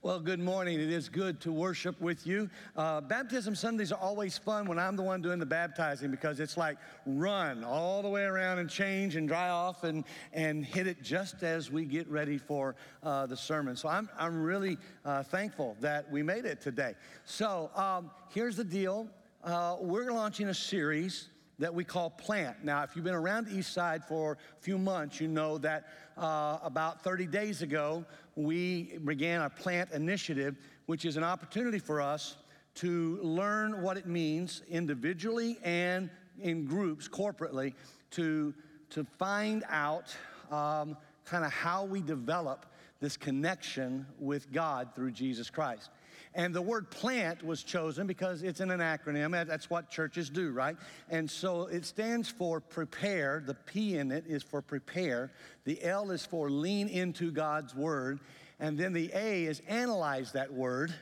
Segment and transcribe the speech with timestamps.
[0.00, 0.78] Well, good morning.
[0.78, 2.48] It is good to worship with you.
[2.76, 6.56] Uh, baptism Sundays are always fun when I'm the one doing the baptizing because it's
[6.56, 11.02] like run all the way around and change and dry off and, and hit it
[11.02, 13.74] just as we get ready for uh, the sermon.
[13.74, 16.94] So I'm, I'm really uh, thankful that we made it today.
[17.24, 19.08] So um, here's the deal
[19.42, 21.28] uh, we're launching a series
[21.58, 22.64] that we call plant.
[22.64, 26.58] Now, if you've been around East Side for a few months, you know that uh,
[26.62, 28.04] about 30 days ago,
[28.36, 32.36] we began a plant initiative, which is an opportunity for us
[32.76, 37.74] to learn what it means individually and in groups, corporately,
[38.12, 38.54] to,
[38.90, 40.14] to find out
[40.52, 42.66] um, kind of how we develop
[43.00, 45.90] this connection with God through Jesus Christ.
[46.34, 49.32] And the word plant was chosen because it's in an acronym.
[49.46, 50.76] That's what churches do, right?
[51.08, 53.42] And so it stands for prepare.
[53.44, 55.32] The P in it is for prepare.
[55.64, 58.20] The L is for lean into God's word.
[58.60, 60.94] And then the A is analyze that word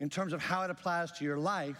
[0.00, 1.78] in terms of how it applies to your life.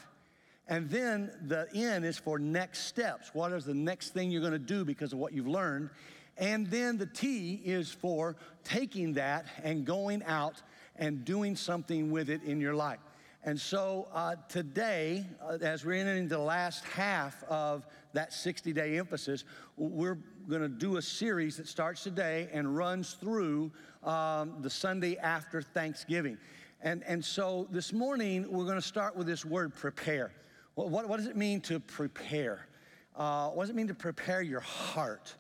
[0.68, 3.30] And then the N is for next steps.
[3.34, 5.90] What is the next thing you're going to do because of what you've learned?
[6.38, 10.62] And then the T is for taking that and going out
[10.96, 13.00] and doing something with it in your life.
[13.44, 18.98] And so uh, today, uh, as we're entering the last half of that 60 day
[18.98, 19.44] emphasis,
[19.76, 23.72] we're going to do a series that starts today and runs through
[24.04, 26.38] um, the Sunday after Thanksgiving.
[26.82, 30.32] And, and so this morning, we're going to start with this word prepare.
[30.74, 32.68] What, what, what does it mean to prepare?
[33.16, 35.34] Uh, what does it mean to prepare your heart?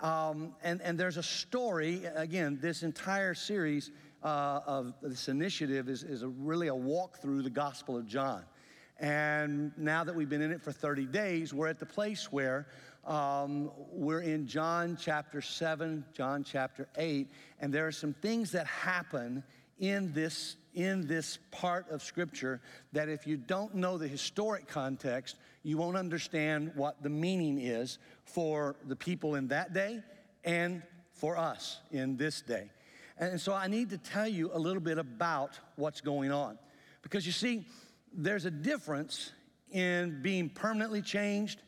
[0.00, 3.90] Um, and, and there's a story, again, this entire series
[4.22, 8.44] uh, of this initiative is, is a, really a walk through the Gospel of John.
[8.98, 12.66] And now that we've been in it for 30 days, we're at the place where
[13.04, 17.28] um, we're in John chapter 7, John chapter 8,
[17.60, 19.44] and there are some things that happen
[19.78, 22.60] in this, in this part of Scripture
[22.92, 27.98] that if you don't know the historic context, you won't understand what the meaning is
[28.24, 30.02] for the people in that day
[30.44, 30.82] and
[31.12, 32.70] for us in this day.
[33.18, 36.58] And so I need to tell you a little bit about what's going on.
[37.02, 37.66] Because you see,
[38.12, 39.32] there's a difference
[39.70, 41.62] in being permanently changed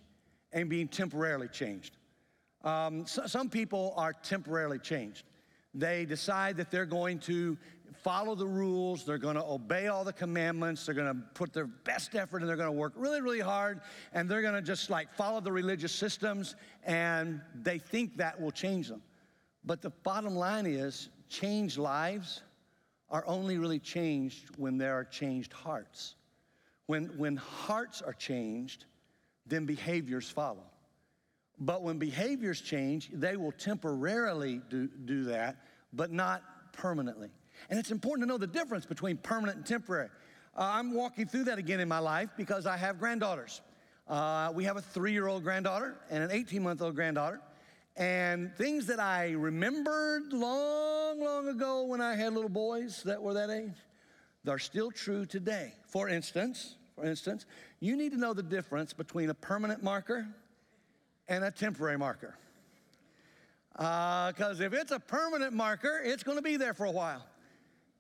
[0.52, 1.96] and being temporarily changed.
[2.62, 5.24] Um, so, some people are temporarily changed.
[5.74, 7.56] They decide that they're going to
[8.02, 11.66] follow the rules, they're going to obey all the commandments, they're going to put their
[11.66, 13.80] best effort and they're going to work really, really hard,
[14.12, 18.50] and they're going to just like follow the religious systems, and they think that will
[18.50, 19.02] change them.
[19.64, 22.42] But the bottom line is, changed lives
[23.08, 26.16] are only really changed when there are changed hearts.
[26.86, 28.84] When, when hearts are changed,
[29.46, 30.64] then behaviors follow.
[31.58, 35.56] But when behaviors change, they will temporarily do, do that,
[35.92, 36.42] but not
[36.72, 37.30] permanently.
[37.68, 40.08] And it's important to know the difference between permanent and temporary.
[40.56, 43.60] Uh, I'm walking through that again in my life because I have granddaughters.
[44.08, 47.40] Uh, we have a three year old granddaughter and an 18 month old granddaughter.
[47.96, 53.34] And things that I remembered long, long ago when I had little boys that were
[53.34, 53.76] that age,
[54.44, 55.74] they're still true today.
[55.86, 57.46] For instance, for instance,
[57.80, 60.26] you need to know the difference between a permanent marker
[61.28, 62.36] and a temporary marker.
[63.72, 67.24] Because uh, if it's a permanent marker, it's going to be there for a while.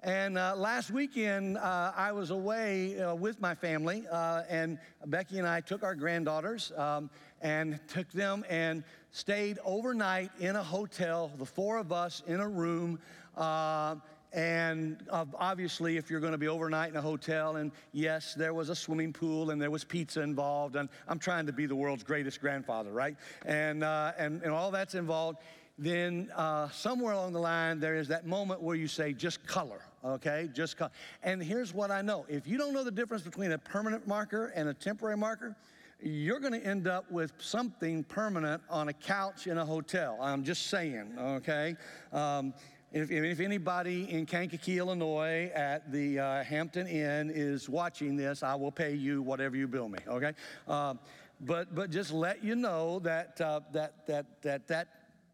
[0.02, 5.38] And uh, last weekend, uh, I was away uh, with my family, uh, and Becky
[5.38, 7.10] and I took our granddaughters um,
[7.42, 12.48] and took them and stayed overnight in a hotel, the four of us in a
[12.48, 12.98] room.
[13.36, 13.96] Uh,
[14.32, 18.70] and obviously, if you're going to be overnight in a hotel, and yes, there was
[18.70, 22.04] a swimming pool and there was pizza involved, and I'm trying to be the world's
[22.04, 23.16] greatest grandfather, right?
[23.44, 25.40] And, uh, and, and all that's involved
[25.76, 26.30] then
[26.72, 30.48] somewhere along the line, there is that moment where you say, just color, okay?
[30.52, 30.76] Just.
[31.22, 34.52] And here's what I know if you don't know the difference between a permanent marker
[34.54, 35.56] and a temporary marker,
[36.02, 40.18] you're going to end up with something permanent on a couch in a hotel.
[40.20, 41.76] I'm just saying, okay?
[42.12, 42.54] Um,
[42.92, 48.56] if, if, anybody in Kankakee, Illinois at the uh, Hampton Inn is watching this, I
[48.56, 50.32] will pay you whatever you bill me, okay?
[50.66, 50.94] Uh,
[51.42, 54.88] but, but just let you know that, uh, that, that, that, that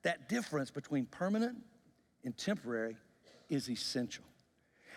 [0.07, 1.57] that difference between permanent
[2.25, 2.97] and temporary
[3.49, 4.23] is essential.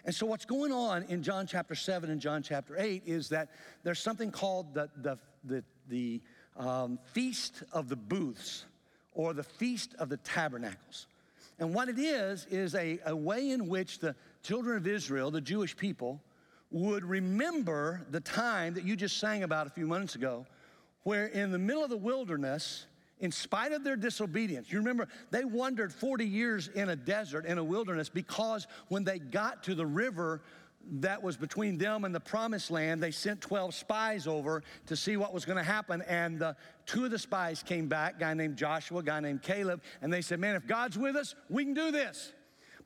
[0.10, 3.50] And so, what's going on in John chapter 7 and John chapter 8 is that
[3.84, 6.22] there's something called the, the, the, the
[6.58, 8.66] um, Feast of the Booths
[9.14, 11.06] or the Feast of the Tabernacles.
[11.60, 15.42] And what it is, is a, a way in which the children of Israel, the
[15.42, 16.20] Jewish people,
[16.72, 20.48] would remember the time that you just sang about a few months ago,
[21.04, 22.88] where in the middle of the wilderness,
[23.20, 24.72] in spite of their disobedience.
[24.72, 29.20] You remember, they wandered 40 years in a desert, in a wilderness, because when they
[29.20, 30.42] got to the river,
[30.92, 35.18] that was between them and the promised land, they sent 12 spies over to see
[35.18, 36.02] what was going to happen.
[36.08, 36.54] And uh,
[36.86, 40.40] two of the spies came back, guy named Joshua, guy named Caleb, and they said,
[40.40, 42.34] Man, if God's with us, we can do this.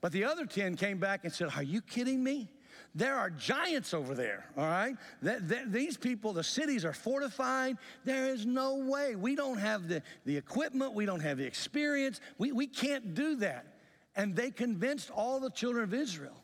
[0.00, 2.50] But the other 10 came back and said, Are you kidding me?
[2.96, 4.94] There are giants over there, all right?
[5.20, 7.76] These people, the cities are fortified.
[8.04, 9.16] There is no way.
[9.16, 12.20] We don't have the, the equipment, we don't have the experience.
[12.38, 13.66] We, we can't do that.
[14.14, 16.40] And they convinced all the children of Israel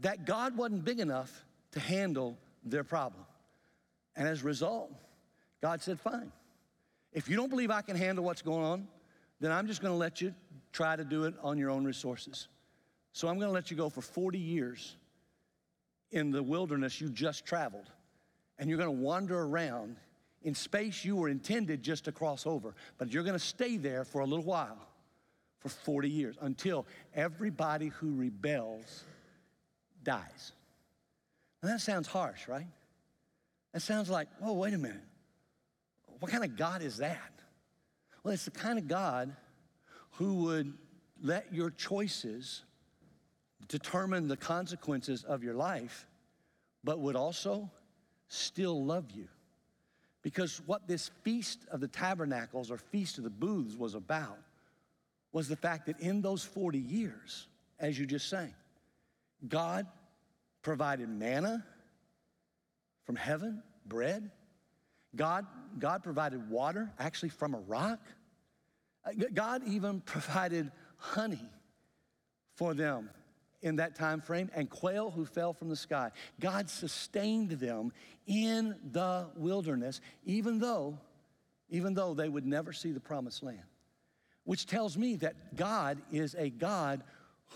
[0.00, 3.24] that God wasn't big enough to handle their problem.
[4.14, 4.92] And as a result,
[5.62, 6.32] God said, Fine.
[7.12, 8.88] If you don't believe I can handle what's going on,
[9.40, 10.34] then I'm just going to let you
[10.72, 12.48] try to do it on your own resources.
[13.14, 14.96] So I'm going to let you go for 40 years
[16.10, 17.90] in the wilderness you just traveled.
[18.58, 19.96] And you're going to wander around
[20.42, 22.74] in space you were intended just to cross over.
[22.96, 24.78] But you're going to stay there for a little while,
[25.60, 29.04] for 40 years, until everybody who rebels
[30.02, 30.52] dies.
[31.62, 32.66] Now that sounds harsh, right?
[33.72, 35.02] That sounds like, oh, wait a minute.
[36.20, 37.32] What kind of God is that?
[38.22, 39.34] Well, it's the kind of God
[40.12, 40.72] who would
[41.22, 42.62] let your choices
[43.66, 46.06] determine the consequences of your life,
[46.84, 47.70] but would also
[48.28, 49.28] still love you.
[50.22, 54.38] Because what this Feast of the Tabernacles or Feast of the Booths was about
[55.32, 58.54] was the fact that in those 40 years, as you just sang,
[59.46, 59.86] God
[60.62, 61.64] provided manna
[63.04, 64.30] from heaven, bread.
[65.16, 65.46] God,
[65.78, 68.00] God provided water, actually from a rock.
[69.04, 71.50] Uh, God even provided honey
[72.56, 73.08] for them
[73.62, 76.10] in that time frame and quail who fell from the sky.
[76.40, 77.92] God sustained them
[78.26, 80.98] in the wilderness even though
[81.70, 83.62] even though they would never see the promised land.
[84.44, 87.02] Which tells me that God is a God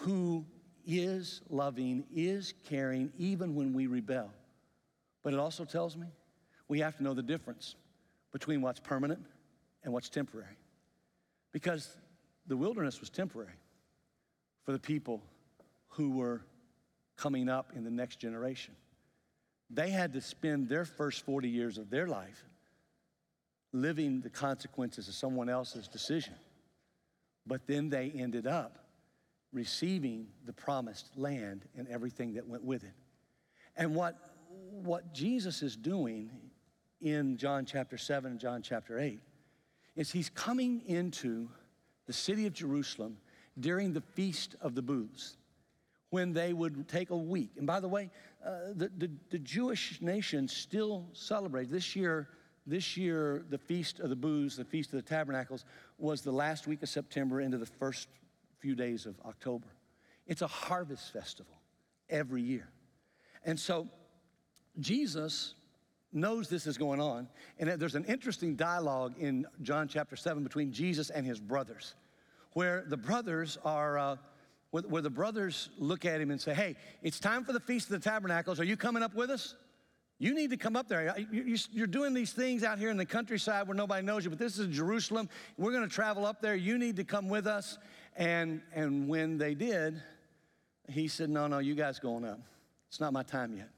[0.00, 0.44] who
[0.86, 4.30] is loving, is caring even when we rebel.
[5.22, 6.08] But it also tells me
[6.68, 7.76] we have to know the difference
[8.32, 9.24] between what's permanent
[9.84, 10.56] and what's temporary.
[11.52, 11.96] Because
[12.46, 13.54] the wilderness was temporary
[14.64, 15.22] for the people
[15.92, 16.42] who were
[17.16, 18.74] coming up in the next generation.
[19.70, 22.44] They had to spend their first 40 years of their life
[23.72, 26.34] living the consequences of someone else's decision.
[27.46, 28.78] But then they ended up
[29.52, 32.94] receiving the promised land and everything that went with it.
[33.76, 34.16] And what,
[34.70, 36.30] what Jesus is doing
[37.00, 39.20] in John chapter 7 and John chapter 8
[39.96, 41.48] is he's coming into
[42.06, 43.18] the city of Jerusalem
[43.58, 45.36] during the Feast of the Booths
[46.12, 47.52] when they would take a week.
[47.56, 48.10] And by the way,
[48.44, 51.70] uh, the, the, the, Jewish nation still celebrates.
[51.70, 52.28] This year,
[52.66, 55.64] this year, the Feast of the Booths, the Feast of the Tabernacles,
[55.96, 58.08] was the last week of September into the first
[58.58, 59.68] few days of October.
[60.26, 61.54] It's a harvest festival
[62.10, 62.68] every year.
[63.46, 63.88] And so
[64.78, 65.54] Jesus
[66.12, 67.26] knows this is going on.
[67.58, 71.94] And there's an interesting dialogue in John chapter 7 between Jesus and his brothers,
[72.52, 73.98] where the brothers are.
[73.98, 74.16] Uh,
[74.72, 77.90] where, where the brothers look at him and say, Hey, it's time for the Feast
[77.90, 78.58] of the Tabernacles.
[78.58, 79.54] Are you coming up with us?
[80.18, 81.16] You need to come up there.
[81.30, 84.58] You're doing these things out here in the countryside where nobody knows you, but this
[84.58, 85.28] is Jerusalem.
[85.56, 86.54] We're going to travel up there.
[86.54, 87.76] You need to come with us.
[88.16, 90.00] And, and when they did,
[90.88, 92.40] he said, No, no, you guys going up.
[92.88, 93.70] It's not my time yet.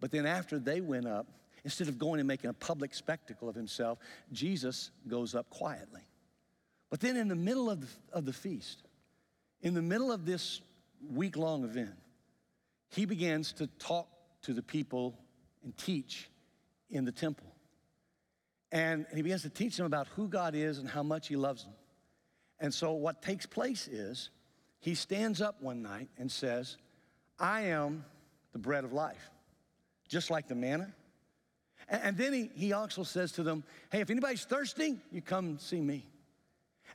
[0.00, 1.26] But then after they went up,
[1.64, 3.98] instead of going and making a public spectacle of himself,
[4.32, 6.02] Jesus goes up quietly.
[6.90, 8.87] But then in the middle of the, of the feast,
[9.60, 10.60] in the middle of this
[11.12, 11.94] week long event,
[12.90, 14.08] he begins to talk
[14.42, 15.18] to the people
[15.64, 16.30] and teach
[16.90, 17.46] in the temple.
[18.70, 21.64] And he begins to teach them about who God is and how much he loves
[21.64, 21.72] them.
[22.60, 24.30] And so, what takes place is
[24.80, 26.76] he stands up one night and says,
[27.38, 28.04] I am
[28.52, 29.30] the bread of life,
[30.08, 30.92] just like the manna.
[31.88, 35.80] And, then he, he also says to them, Hey, if anybody's thirsty, you come see
[35.80, 36.06] me.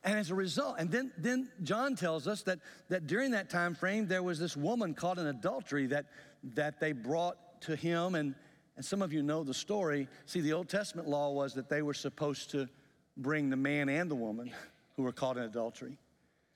[0.03, 3.73] And as a result, and then, then John tells us that, that during that time
[3.73, 6.07] frame, there was this woman caught in adultery that,
[6.55, 8.15] that they brought to him.
[8.15, 8.35] And,
[8.75, 10.09] and some of you know the story.
[10.25, 12.67] See, the Old Testament law was that they were supposed to
[13.15, 14.51] bring the man and the woman
[14.95, 15.97] who were caught in adultery,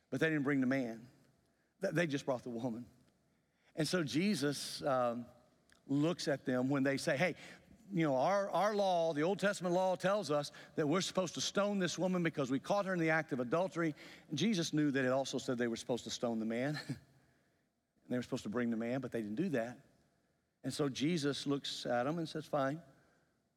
[0.10, 1.00] but they didn't bring the man,
[1.82, 2.86] they just brought the woman.
[3.76, 5.26] And so Jesus um,
[5.88, 7.36] looks at them when they say, Hey,
[7.94, 11.42] you know, our, our law, the Old Testament law tells us that we're supposed to
[11.42, 13.96] stone this woman because we caught her in the act of adultery.
[14.30, 16.80] And Jesus knew that it also said they were supposed to stone the man.
[16.88, 16.98] and
[18.10, 19.78] they were supposed to bring the man, but they didn't do that.
[20.64, 22.82] And so Jesus looks at them and says, Fine,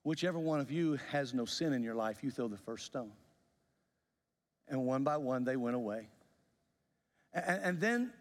[0.05, 3.11] whichever one of you has no sin in your life, you throw the first stone.
[4.69, 6.09] And one by one, they went away.
[7.33, 8.13] And, and then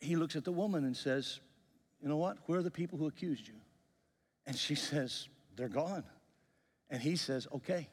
[0.00, 1.40] he looks at the woman and says,
[2.02, 2.36] You know what?
[2.46, 3.54] Where are the people who accused you?
[4.46, 6.04] And she says, They're gone.
[6.90, 7.88] And he says, Okay,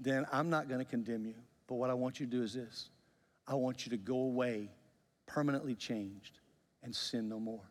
[0.00, 1.34] then I'm not going to condemn you.
[1.66, 2.90] But what I want you to do is this
[3.46, 4.70] I want you to go away
[5.26, 6.38] permanently changed
[6.82, 7.62] and sin no more.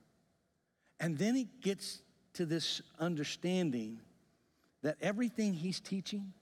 [0.99, 2.01] And then he gets
[2.33, 3.99] to this understanding
[4.81, 6.33] that everything he's teaching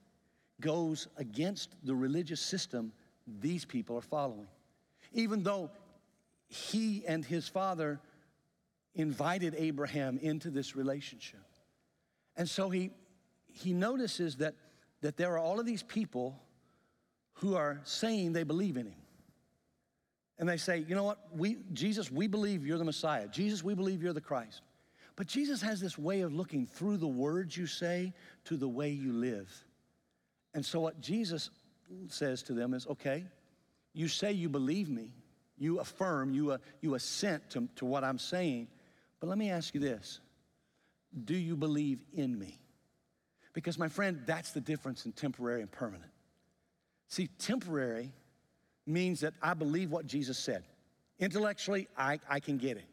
[0.59, 2.91] goes against the religious system
[3.39, 4.47] these people are following.
[5.13, 5.69] Even though
[6.47, 7.99] he and his father
[8.95, 11.43] invited Abraham into this relationship.
[12.35, 12.91] And so he,
[13.47, 14.55] he notices that,
[15.01, 16.39] that there are all of these people
[17.35, 18.95] who are saying they believe in him.
[20.37, 23.27] And they say, you know what, we, Jesus, we believe you're the Messiah.
[23.27, 24.61] Jesus, we believe you're the Christ.
[25.15, 28.13] But Jesus has this way of looking through the words you say
[28.45, 29.51] to the way you live.
[30.53, 31.49] And so what Jesus
[32.07, 33.25] says to them is, okay,
[33.93, 35.13] you say you believe me,
[35.57, 38.67] you affirm, you, uh, you assent to, to what I'm saying,
[39.21, 40.19] but let me ask you this
[41.23, 42.59] Do you believe in me?
[43.53, 46.11] Because, my friend, that's the difference in temporary and permanent.
[47.07, 48.11] See, temporary
[48.85, 50.63] means that I believe what Jesus said.
[51.19, 52.85] Intellectually, I, I can get it.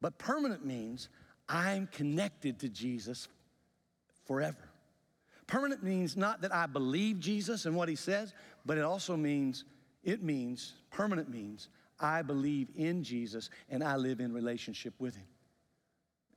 [0.00, 1.08] But permanent means
[1.48, 3.28] I'm connected to Jesus
[4.26, 4.68] forever.
[5.46, 8.34] Permanent means not that I believe Jesus and what he says,
[8.64, 9.64] but it also means,
[10.04, 11.68] it means, permanent means,
[12.02, 15.26] I believe in Jesus and I live in relationship with him.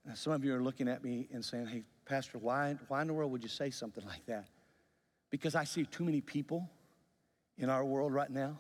[0.06, 3.08] Now, some of you are looking at me and saying, hey, Pastor, why, why in
[3.08, 4.48] the world would you say something like that?
[5.32, 6.70] Because I see too many people
[7.58, 8.60] in our world right now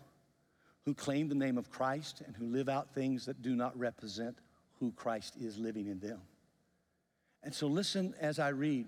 [0.85, 4.37] who claim the name of Christ and who live out things that do not represent
[4.79, 6.21] who Christ is living in them.
[7.43, 8.87] And so listen as I read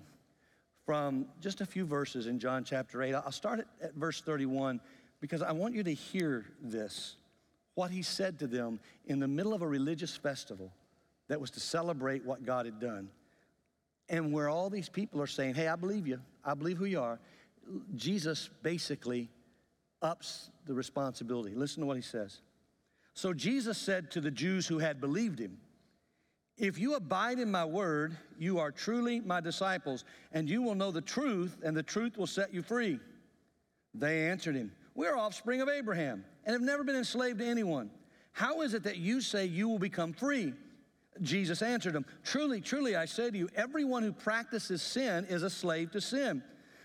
[0.86, 3.14] from just a few verses in John chapter 8.
[3.14, 4.80] I'll start at, at verse 31
[5.22, 7.16] because I want you to hear this
[7.78, 10.74] what he said to them in the middle of a religious festival
[11.28, 13.08] that was to celebrate what God had done.
[14.10, 17.00] And where all these people are saying, Hey, I believe you, I believe who you
[17.00, 17.20] are,
[17.96, 19.30] Jesus basically
[20.02, 21.54] ups the responsibility.
[21.54, 22.40] Listen to what he says.
[23.14, 25.60] So Jesus said to the Jews who had believed him,
[26.58, 30.90] If you abide in my word, you are truly my disciples, and you will know
[30.90, 33.00] the truth, and the truth will set you free.
[33.94, 37.92] They answered him, We're offspring of Abraham and have never been enslaved to anyone.
[38.32, 40.54] How is it that you say you will become free?
[41.22, 45.50] Jesus answered him, Truly, truly, I say to you, everyone who practices sin is a
[45.50, 46.42] slave to sin.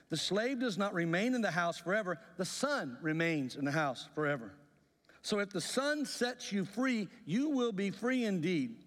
[0.09, 4.09] The slave does not remain in the house forever, the son remains in the house
[4.17, 4.53] forever.
[5.23, 8.82] So if the son sets you free, you will be free indeed.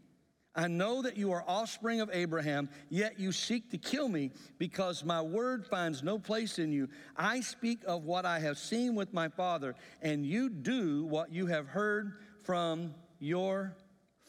[0.55, 5.03] I know that you are offspring of Abraham, yet you seek to kill me because
[5.03, 6.87] my word finds no place in you.
[7.17, 11.47] I speak of what I have seen with my father, and you do what you
[11.47, 13.75] have heard from your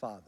[0.01, 0.23] father.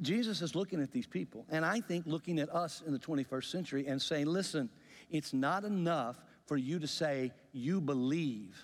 [0.00, 3.44] Jesus is looking at these people, and I think looking at us in the 21st
[3.44, 4.70] century and saying, listen,
[5.10, 8.56] it's not enough for you to say you believe.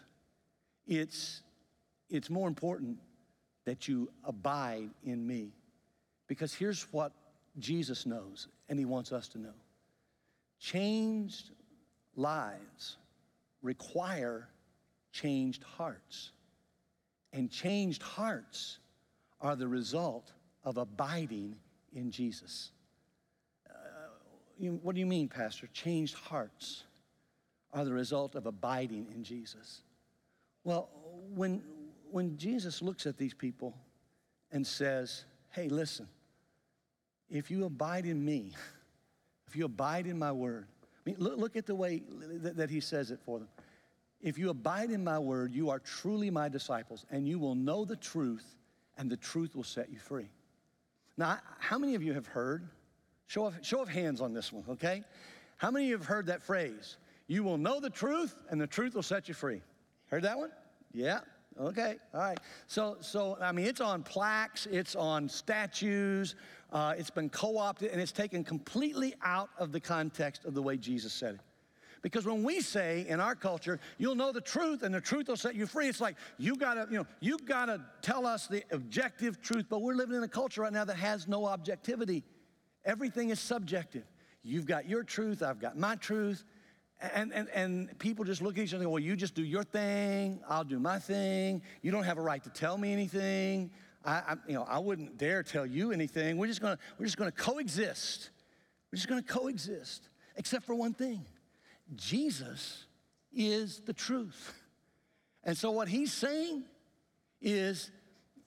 [0.87, 1.43] It's,
[2.09, 2.99] it's more important
[3.69, 5.53] that you abide in me.
[6.27, 7.13] Because here's what
[7.59, 9.55] Jesus knows, and he wants us to know
[10.61, 11.51] changed
[12.17, 12.97] lives
[13.63, 14.49] require
[15.13, 16.33] changed hearts.
[17.33, 18.79] And changed hearts
[19.41, 20.33] are the result
[20.65, 21.55] of abiding
[21.93, 22.71] in Jesus
[23.69, 23.75] uh,
[24.59, 25.69] you, what do you mean, Pastor?
[25.73, 26.85] Changed hearts
[27.73, 29.83] are the result of abiding in Jesus.
[30.65, 30.89] Well,
[31.35, 31.63] when,
[32.11, 33.75] when Jesus looks at these people
[34.53, 36.09] and says, hey, listen,
[37.31, 38.55] if you abide in me,
[39.47, 42.03] if you abide in my word, I mean, look, look at the way
[42.43, 43.49] that, that he says it for them.
[44.21, 47.85] If you abide in my word, you are truly my disciples, and you will know
[47.85, 48.57] the truth,
[48.97, 50.29] and the truth will set you free.
[51.17, 52.69] Now, how many of you have heard
[53.29, 55.05] Show of, show of hands on this one, okay?
[55.59, 56.97] How many of you have heard that phrase?
[57.27, 59.61] You will know the truth, and the truth will set you free.
[60.11, 60.51] Heard that one?
[60.95, 61.21] Yeah.
[61.61, 61.97] Okay.
[62.15, 62.39] All right.
[62.69, 66.37] So, so I mean, it's on plaques, it's on statues,
[66.73, 70.77] uh, it's been co-opted, and it's taken completely out of the context of the way
[70.77, 71.41] Jesus said it.
[72.01, 75.37] Because when we say in our culture, you'll know the truth and the truth will
[75.37, 79.43] set you free, it's like you gotta, you know, you gotta tell us the objective
[79.43, 79.67] truth.
[79.69, 82.23] But we're living in a culture right now that has no objectivity.
[82.85, 84.05] Everything is subjective.
[84.45, 86.45] You've got your truth, I've got my truth.
[87.01, 89.45] And, and, and people just look at each other and go, well, you just do
[89.45, 91.63] your thing, I'll do my thing.
[91.81, 93.71] You don't have a right to tell me anything.
[94.05, 96.39] I, I you know, I wouldn't dare tell you anything.
[96.39, 98.31] We're just gonna, we're just gonna coexist.
[98.91, 101.25] We're just gonna coexist, except for one thing.
[101.95, 102.87] Jesus
[103.33, 104.55] is the truth.
[105.45, 106.65] And so what he's saying
[107.41, 107.93] is,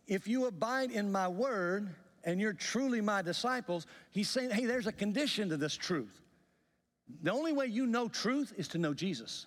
[0.07, 4.87] if you abide in my word, and you're truly my disciples, he's saying, hey, there's
[4.87, 6.20] a condition to this truth.
[7.23, 9.45] The only way you know truth is to know Jesus.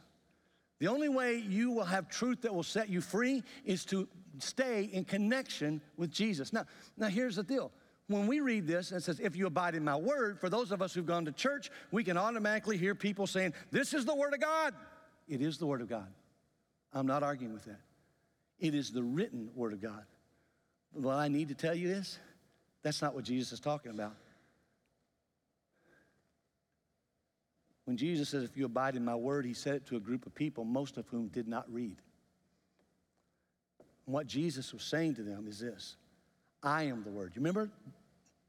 [0.81, 4.85] The only way you will have truth that will set you free is to stay
[4.93, 6.53] in connection with Jesus.
[6.53, 6.65] Now,
[6.97, 7.71] now here's the deal.
[8.09, 10.83] When we read this it says, if you abide in my word, for those of
[10.83, 14.35] us who've gone to church, we can automatically hear people saying, this is the word
[14.35, 14.75] of God.
[15.29, 16.09] It is the word of God.
[16.93, 17.81] I'm not arguing with that.
[18.59, 20.05] It is the written word of God.
[20.93, 22.19] What I need to tell you is,
[22.83, 24.15] that's not what Jesus is talking about.
[27.85, 30.27] When Jesus says, If you abide in my word, he said it to a group
[30.27, 31.97] of people, most of whom did not read.
[34.07, 35.97] And what Jesus was saying to them is this
[36.63, 37.33] I am the word.
[37.35, 37.71] You remember?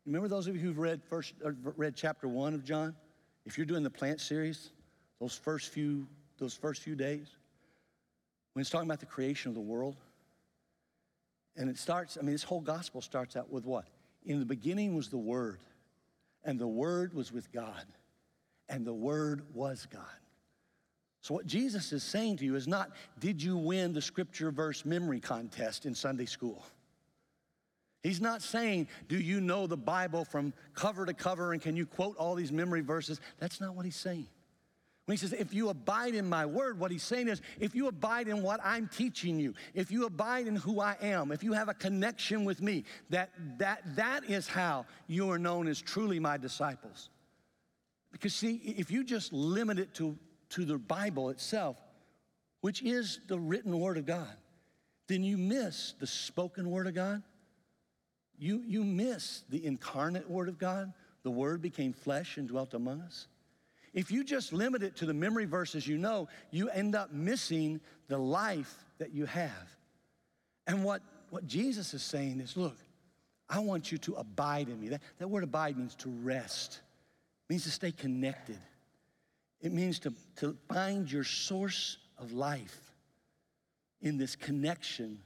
[0.06, 1.34] Remember those of you who've read first
[1.76, 2.96] read chapter one of John?
[3.46, 4.72] If you're doing the plant series,
[5.20, 7.28] those first few, those first few days,
[8.54, 9.98] when it's talking about the creation of the world,
[11.58, 13.86] and it starts, I mean, this whole gospel starts out with what?
[14.26, 15.60] In the beginning was the Word,
[16.44, 17.86] and the Word was with God
[18.70, 20.04] and the Word was God.
[21.22, 24.86] So, what Jesus is saying to you is not, did you win the scripture verse
[24.86, 26.64] memory contest in Sunday school?
[28.04, 31.88] He's not saying, do you know the Bible from cover to cover and can you
[31.88, 33.20] quote all these memory verses?
[33.40, 34.28] That's not what he's saying.
[35.06, 37.88] When he says, if you abide in my word, what he's saying is, if you
[37.88, 41.54] abide in what I'm teaching you, if you abide in who I am, if you
[41.54, 46.20] have a connection with me, that, that, that is how you are known as truly
[46.20, 47.10] my disciples.
[48.16, 50.18] Because, see, if you just limit it to,
[50.52, 51.76] to the Bible itself,
[52.62, 54.34] which is the written Word of God,
[55.08, 57.24] then you miss the spoken Word of God.
[58.38, 60.94] You, you miss the incarnate Word of God.
[61.24, 63.28] The Word became flesh and dwelt among us.
[63.94, 67.82] If you just limit it to the memory verses you know, you end up missing
[68.08, 69.76] the life that you have.
[70.68, 72.78] And what, what Jesus is saying is look,
[73.50, 74.88] I want you to abide in me.
[74.88, 76.80] That, that word abide means to rest.
[77.48, 78.58] It means to stay connected.
[79.62, 82.94] It means to, to find your source of life
[84.02, 85.20] in this connection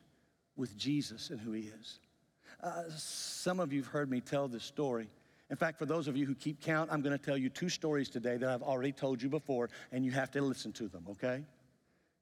[0.58, 2.00] with Jesus and who he is.
[2.62, 5.08] Uh, some of you have heard me tell this story.
[5.50, 7.70] In fact, for those of you who keep count, I'm going to tell you two
[7.70, 11.06] stories today that I've already told you before, and you have to listen to them,
[11.12, 11.44] okay?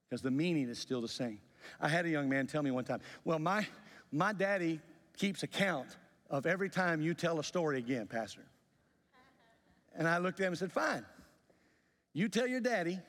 [0.08, 1.40] Because the meaning is still the same.
[1.82, 3.68] I had a young man tell me one time, Well, my,
[4.12, 4.80] my daddy
[5.18, 5.98] keeps account
[6.30, 8.44] of every time you tell a story again, Pastor.
[9.98, 11.06] And I looked at him and said, Fine.
[12.14, 13.00] You tell your daddy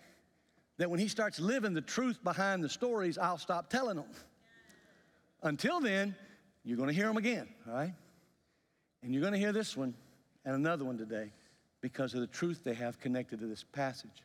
[0.78, 4.06] that when he starts living the truth behind the stories, I'll stop telling them.
[5.42, 6.16] Until then,
[6.64, 7.94] you're going to hear them again, all right?
[9.02, 9.94] And you're going to hear this one
[10.44, 11.32] and another one today
[11.80, 14.22] because of the truth they have connected to this passage.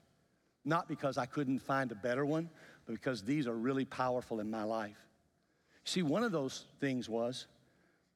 [0.66, 2.50] Not because I couldn't find a better one,
[2.86, 4.98] but because these are really powerful in my life.
[5.86, 7.48] See, one of those things was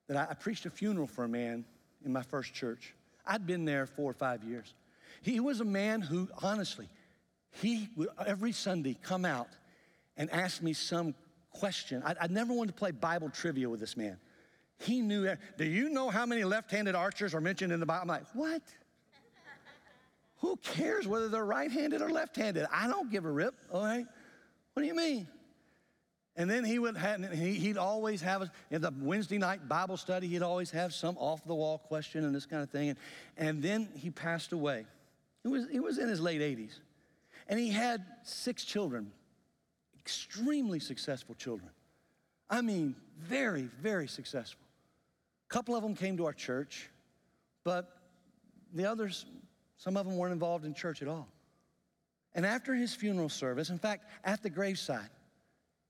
[0.07, 1.65] that I, I preached a funeral for a man
[2.05, 2.93] in my first church.
[3.27, 4.73] I'd been there four or five years.
[5.21, 6.87] He was a man who, honestly,
[7.61, 9.49] he would every Sunday come out
[10.15, 11.15] and ask me some
[11.51, 12.01] question.
[12.05, 14.17] I, I never wanted to play Bible trivia with this man.
[14.79, 18.03] He knew, do you know how many left handed archers are mentioned in the Bible?
[18.03, 18.61] I'm like, what?
[20.41, 22.67] Who cares whether they're right handed or left handed?
[22.71, 24.05] I don't give a rip, all right?
[24.73, 25.27] What do you mean?
[26.37, 30.27] And then he would have, he, would always have, in the Wednesday night Bible study,
[30.27, 32.89] he'd always have some off the wall question and this kind of thing.
[32.89, 32.97] And,
[33.37, 34.85] and then he passed away.
[35.41, 36.75] He was, he was in his late 80s.
[37.49, 39.11] And he had six children,
[39.99, 41.71] extremely successful children.
[42.51, 44.61] I mean, very, very successful.
[45.49, 46.87] A couple of them came to our church,
[47.63, 47.97] but
[48.75, 49.25] the others,
[49.77, 51.27] some of them weren't involved in church at all.
[52.35, 55.09] And after his funeral service, in fact, at the graveside,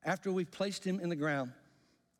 [0.03, 1.51] after we've placed him in the ground,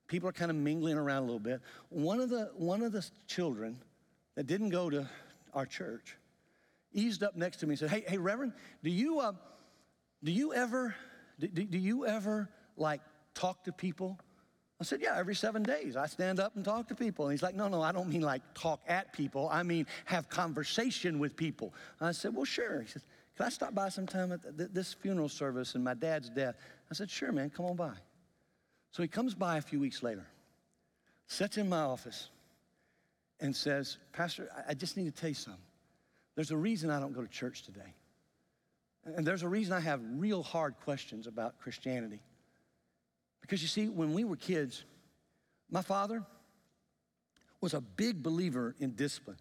[0.08, 1.62] people are kind of mingling around a little bit.
[1.90, 3.78] One of the, one of the children
[4.36, 5.08] that didn't go to
[5.54, 6.18] our church
[6.94, 9.34] eased up next to me and said, Hey, hey, Reverend, do you, uh,
[10.24, 10.96] do you ever,
[11.40, 13.02] do, do you ever like
[13.34, 14.18] talk to people?
[14.80, 17.26] I said, Yeah, every seven days I stand up and talk to people.
[17.26, 19.50] And he's like, No, no, I don't mean like talk at people.
[19.52, 21.74] I mean have conversation with people.
[22.00, 22.82] I said, Well, sure.
[22.82, 23.04] He says,
[23.36, 26.56] Can I stop by sometime at this funeral service and my dad's death?
[26.90, 27.94] I said, Sure, man, come on by.
[28.92, 30.26] So he comes by a few weeks later,
[31.28, 32.30] sits in my office,
[33.40, 35.62] and says, Pastor, I just need to tell you something.
[36.36, 37.94] There's a reason I don't go to church today.
[39.16, 42.20] And there's a reason I have real hard questions about Christianity.
[43.42, 44.84] Because you see, when we were kids,
[45.70, 46.24] my father
[47.62, 49.38] was a big believer in discipline.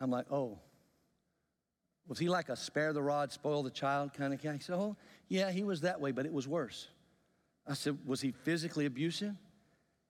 [0.00, 0.58] I'm like, oh,
[2.08, 4.54] was he like a spare the rod, spoil the child kind of guy?
[4.54, 4.96] He said, Oh,
[5.28, 6.88] yeah, he was that way, but it was worse.
[7.66, 9.34] I said, Was he physically abusive?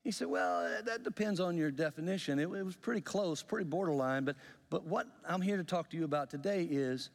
[0.05, 2.39] He said, Well, that depends on your definition.
[2.39, 4.25] It, it was pretty close, pretty borderline.
[4.25, 4.37] But,
[4.71, 7.11] but what I'm here to talk to you about today is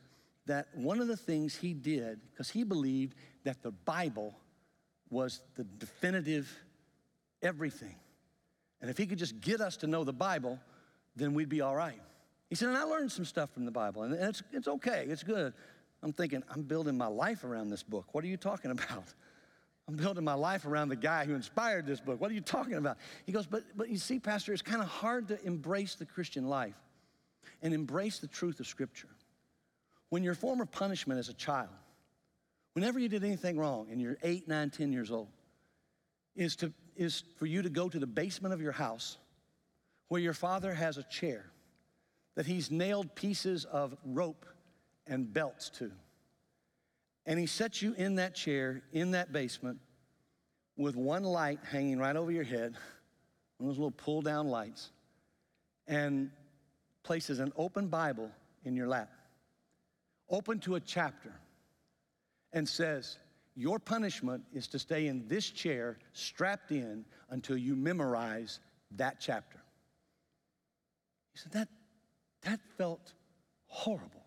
[0.46, 3.16] that one of the things he did, because he believed
[3.46, 4.38] that the Bible
[5.10, 6.52] was the definitive
[7.42, 7.96] everything.
[8.82, 10.60] And if he could just get us to know the Bible,
[11.16, 12.02] then we'd be all right.
[12.54, 15.24] He said, and I learned some stuff from the Bible, and it's, it's okay, it's
[15.24, 15.56] good.
[16.04, 18.14] I'm thinking, I'm building my life around this book.
[18.14, 19.06] What are you talking about?
[19.88, 22.22] I'm building my life around the guy who inspired this book.
[22.22, 22.98] What are you talking about?
[23.26, 26.48] He goes, but, but you see, Pastor, it's kind of hard to embrace the Christian
[26.48, 26.76] life
[27.64, 29.10] and embrace the truth of Scripture.
[30.10, 31.70] When your form of punishment as a child,
[32.74, 35.30] whenever you did anything wrong and you're eight, nine, ten years old,
[36.36, 39.18] is, to, is for you to go to the basement of your house
[40.10, 41.46] where your father has a chair
[42.36, 44.46] that he's nailed pieces of rope
[45.08, 45.92] and belts to.
[47.26, 49.80] And he sets you in that chair in that basement
[50.76, 52.74] with one light hanging right over your head,
[53.58, 54.92] one of those little pull down lights,
[55.88, 56.32] and
[57.04, 58.32] places an open Bible
[58.66, 59.12] in your lap,
[60.30, 61.34] open to a chapter,
[62.52, 63.18] and says,
[63.56, 68.60] Your punishment is to stay in this chair strapped in until you memorize
[68.92, 69.62] that chapter.
[71.34, 71.68] He said, That,
[72.44, 73.14] that felt
[73.68, 74.24] horrible.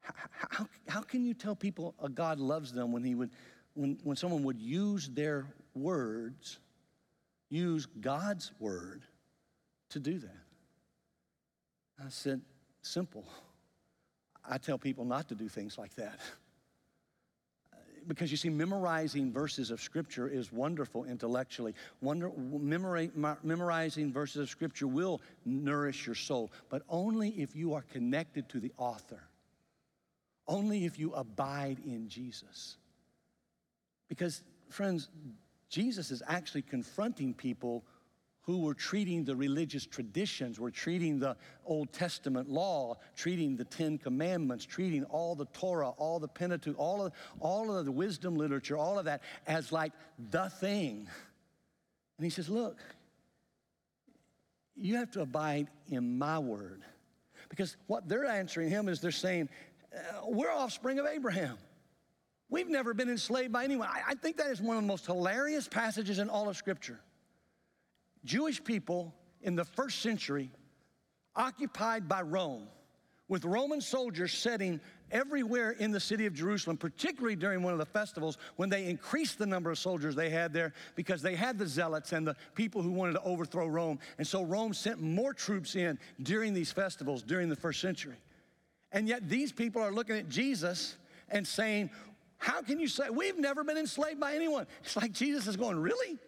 [0.00, 3.30] How, how can you tell people a God loves them when, he would,
[3.74, 6.58] when, when someone would use their words,
[7.48, 9.02] use God's word
[9.90, 10.36] to do that?
[12.04, 12.40] I said,
[12.82, 13.24] simple.
[14.48, 16.18] I tell people not to do things like that.
[18.06, 21.74] Because you see, memorizing verses of Scripture is wonderful intellectually.
[22.00, 22.30] Wonder,
[23.42, 28.60] memorizing verses of Scripture will nourish your soul, but only if you are connected to
[28.60, 29.22] the author.
[30.48, 32.76] Only if you abide in Jesus.
[34.08, 35.08] Because, friends,
[35.68, 37.84] Jesus is actually confronting people
[38.50, 43.96] who were treating the religious traditions, were treating the Old Testament law, treating the Ten
[43.96, 48.76] Commandments, treating all the Torah, all the Pentateuch, all of, all of the wisdom literature,
[48.76, 49.92] all of that as like
[50.30, 51.06] the thing.
[52.18, 52.78] And he says, Look,
[54.74, 56.82] you have to abide in my word.
[57.50, 59.48] Because what they're answering him is they're saying,
[59.94, 61.56] uh, we're offspring of Abraham.
[62.48, 63.86] We've never been enslaved by anyone.
[63.88, 66.98] I, I think that is one of the most hilarious passages in all of Scripture.
[68.24, 70.50] Jewish people in the first century,
[71.34, 72.66] occupied by Rome,
[73.28, 74.80] with Roman soldiers setting
[75.12, 79.38] everywhere in the city of Jerusalem, particularly during one of the festivals when they increased
[79.38, 82.82] the number of soldiers they had there because they had the zealots and the people
[82.82, 83.98] who wanted to overthrow Rome.
[84.18, 88.16] And so Rome sent more troops in during these festivals during the first century.
[88.92, 90.96] And yet these people are looking at Jesus
[91.28, 91.90] and saying,
[92.38, 94.66] How can you say we've never been enslaved by anyone?
[94.82, 96.18] It's like Jesus is going, Really?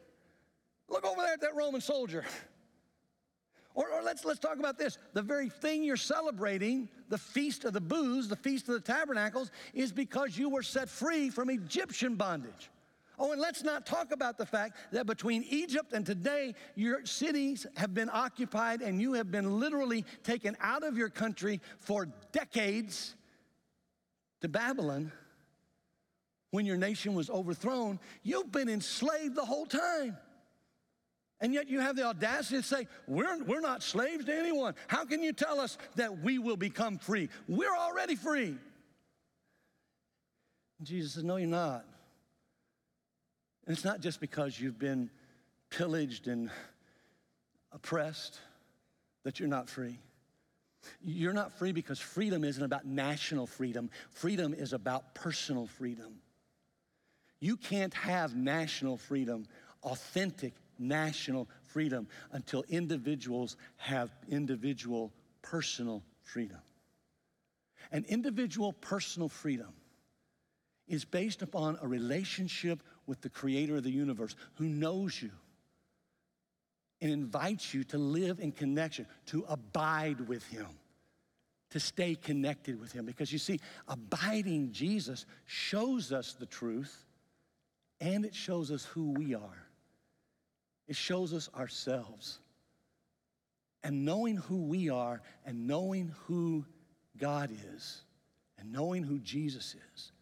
[0.89, 2.25] Look over there at that Roman soldier.
[3.75, 4.99] Or, or, let's, let's talk about this.
[5.15, 9.51] The very thing you're celebrating, the feast of the booths, the feast of the tabernacles,
[9.73, 12.71] is because you were set free from Egyptian bondage.
[13.19, 17.67] Oh, and let's not talk about the fact that between Egypt and today, your cities
[17.77, 23.15] have been occupied and you have been literally taken out of your country for decades
[24.41, 25.13] to Babylon.
[26.51, 30.17] When your nation was overthrown, you've been enslaved the whole time.
[31.43, 34.77] And yet you have the audacity to say, we're, we're not slaves to anyone.
[34.87, 37.29] How can you tell us that we will become free?
[37.49, 38.57] We're already free.
[40.79, 41.85] And Jesus says, No, you're not.
[43.67, 45.11] And it's not just because you've been
[45.69, 46.49] pillaged and
[47.73, 48.39] oppressed
[49.25, 49.99] that you're not free.
[51.01, 56.21] You're not free because freedom isn't about national freedom, freedom is about personal freedom.
[57.41, 59.47] You can't have national freedom,
[59.83, 66.59] authentic national freedom, until individuals have individual personal freedom.
[67.91, 69.73] And individual personal freedom
[70.89, 75.31] is based upon a relationship with the creator of the universe who knows you
[77.01, 80.67] and invites you to live in connection, to abide with him,
[81.71, 83.05] to stay connected with him.
[83.05, 83.59] Because you see,
[83.89, 87.05] abiding Jesus shows us the truth
[88.01, 89.67] and it shows us who we are.
[90.93, 92.39] It shows us ourselves.
[93.83, 96.67] And knowing who we are and knowing who
[97.17, 98.03] God is
[98.59, 100.13] and knowing who Jesus is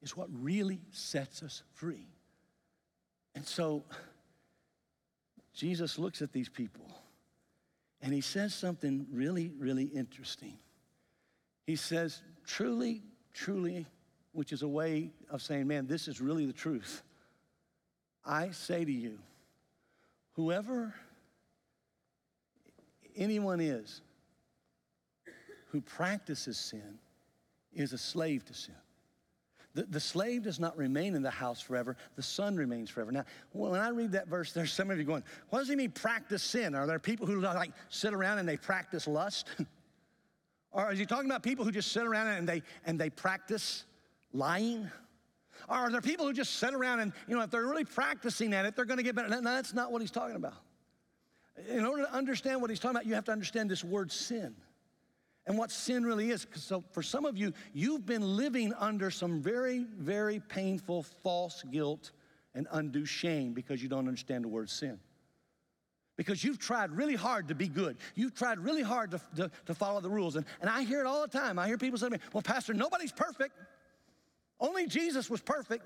[0.00, 2.06] is what really sets us free.
[3.34, 3.82] And so
[5.52, 6.86] Jesus looks at these people
[8.00, 10.58] and he says something really, really interesting.
[11.66, 13.02] He says, truly,
[13.34, 13.84] truly,
[14.30, 17.02] which is a way of saying, man, this is really the truth.
[18.24, 19.18] I say to you,
[20.32, 20.94] Whoever
[23.16, 24.02] anyone is
[25.68, 26.98] who practices sin
[27.72, 28.74] is a slave to sin.
[29.74, 33.12] The, the slave does not remain in the house forever, the son remains forever.
[33.12, 35.92] Now, when I read that verse, there's some of you going, What does he mean
[35.92, 36.74] practice sin?
[36.74, 39.48] Are there people who like sit around and they practice lust?
[40.72, 43.84] or is he talking about people who just sit around and they and they practice
[44.32, 44.90] lying?
[45.68, 48.64] Are there people who just sit around and, you know, if they're really practicing at
[48.64, 49.28] it, they're going to get better?
[49.28, 50.54] No, that's not what he's talking about.
[51.68, 54.54] In order to understand what he's talking about, you have to understand this word sin
[55.46, 56.46] and what sin really is.
[56.54, 62.12] So, for some of you, you've been living under some very, very painful false guilt
[62.54, 64.98] and undue shame because you don't understand the word sin.
[66.16, 67.96] Because you've tried really hard to be good.
[68.14, 70.36] You've tried really hard to, to, to follow the rules.
[70.36, 71.58] And, and I hear it all the time.
[71.58, 73.54] I hear people say to me, Well, Pastor, nobody's perfect.
[74.60, 75.84] Only Jesus was perfect.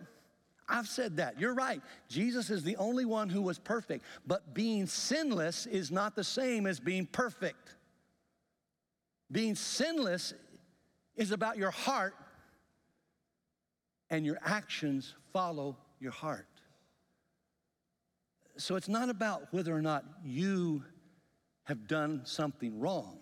[0.69, 1.39] I've said that.
[1.39, 1.81] You're right.
[2.09, 4.05] Jesus is the only one who was perfect.
[4.27, 7.77] But being sinless is not the same as being perfect.
[9.31, 10.33] Being sinless
[11.17, 12.15] is about your heart,
[14.11, 16.47] and your actions follow your heart.
[18.57, 20.85] So it's not about whether or not you
[21.65, 23.19] have done something wrong.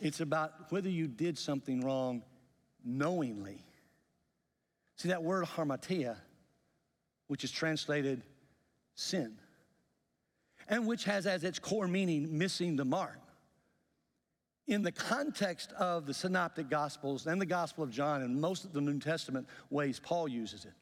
[0.00, 2.22] It's about whether you did something wrong
[2.84, 3.64] knowingly.
[4.98, 6.16] See, that word hamartia,
[7.28, 8.22] which is translated
[8.94, 9.38] sin,
[10.68, 13.18] and which has as its core meaning missing the mark.
[14.66, 18.72] In the context of the synoptic gospels and the gospel of John and most of
[18.72, 20.74] the New Testament ways Paul uses it,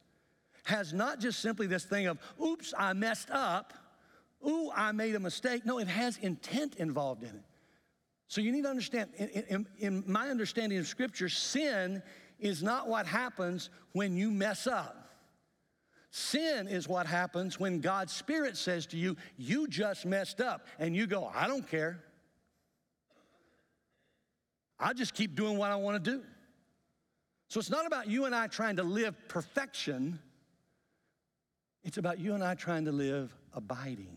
[0.64, 3.74] has not just simply this thing of, oops, I messed up,
[4.44, 5.64] ooh, I made a mistake.
[5.64, 7.44] No, it has intent involved in it.
[8.28, 12.02] So you need to understand, in, in, in my understanding of Scripture, sin
[12.38, 15.06] is not what happens when you mess up.
[16.10, 20.66] Sin is what happens when God's Spirit says to you, You just messed up.
[20.78, 22.02] And you go, I don't care.
[24.78, 26.22] I just keep doing what I want to do.
[27.48, 30.18] So it's not about you and I trying to live perfection,
[31.84, 34.16] it's about you and I trying to live abiding,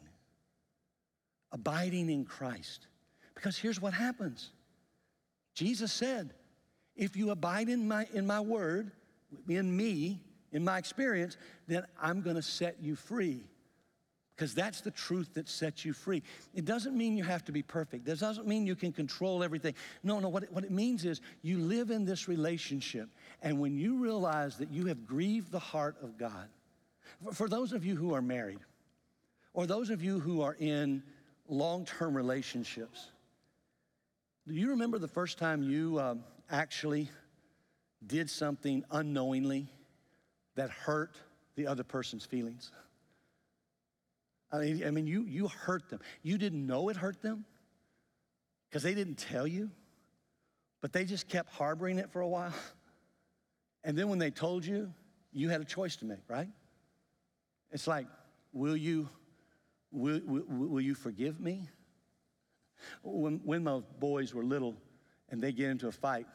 [1.52, 2.88] abiding in Christ.
[3.36, 4.52] Because here's what happens
[5.54, 6.34] Jesus said,
[7.00, 8.92] if you abide in my, in my word,
[9.48, 10.20] in me,
[10.52, 13.46] in my experience, then I'm going to set you free.
[14.36, 16.24] Because that's the truth that sets you free.
[16.54, 18.08] It doesn't mean you have to be perfect.
[18.08, 19.76] It doesn't mean you can control everything.
[20.04, 23.10] No, no, what it, what it means is you live in this relationship.
[23.42, 26.48] And when you realize that you have grieved the heart of God,
[27.24, 28.60] for, for those of you who are married,
[29.54, 31.02] or those of you who are in
[31.48, 33.12] long term relationships,
[34.48, 37.10] do you remember the first time you um, actually
[38.06, 39.68] did something unknowingly
[40.56, 41.18] that hurt
[41.56, 42.72] the other person's feelings.
[44.52, 46.00] I mean, I mean you, you hurt them.
[46.24, 47.46] You didn't know it hurt them
[48.70, 49.70] because they didn't tell you,
[50.82, 52.54] but they just kept harboring it for a while.
[53.84, 54.94] And then when they told you,
[55.32, 56.50] you had a choice to make, right?
[57.72, 58.08] It's like,
[58.52, 59.08] will you,
[59.92, 61.70] will, will, will you forgive me?
[63.04, 64.76] When, when my boys were little
[65.32, 66.28] and they get into a fight,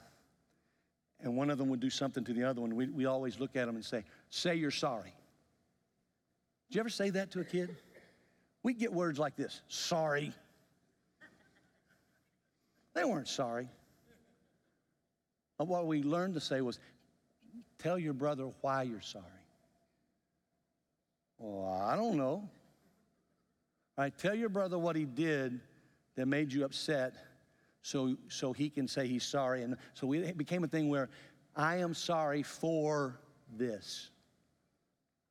[1.20, 3.56] and one of them would do something to the other one, we, we always look
[3.56, 5.14] at them and say, Say you're sorry.
[6.68, 7.76] Did you ever say that to a kid?
[8.62, 10.32] We get words like this sorry.
[12.94, 13.68] They weren't sorry.
[15.58, 16.78] But what we learned to say was,
[17.78, 19.24] Tell your brother why you're sorry.
[21.38, 22.48] Well, I don't know.
[23.96, 25.60] All right, tell your brother what he did
[26.16, 27.14] that made you upset
[27.84, 29.62] so, so he can say he's sorry.
[29.62, 31.10] And so it became a thing where
[31.54, 33.20] I am sorry for
[33.58, 34.08] this.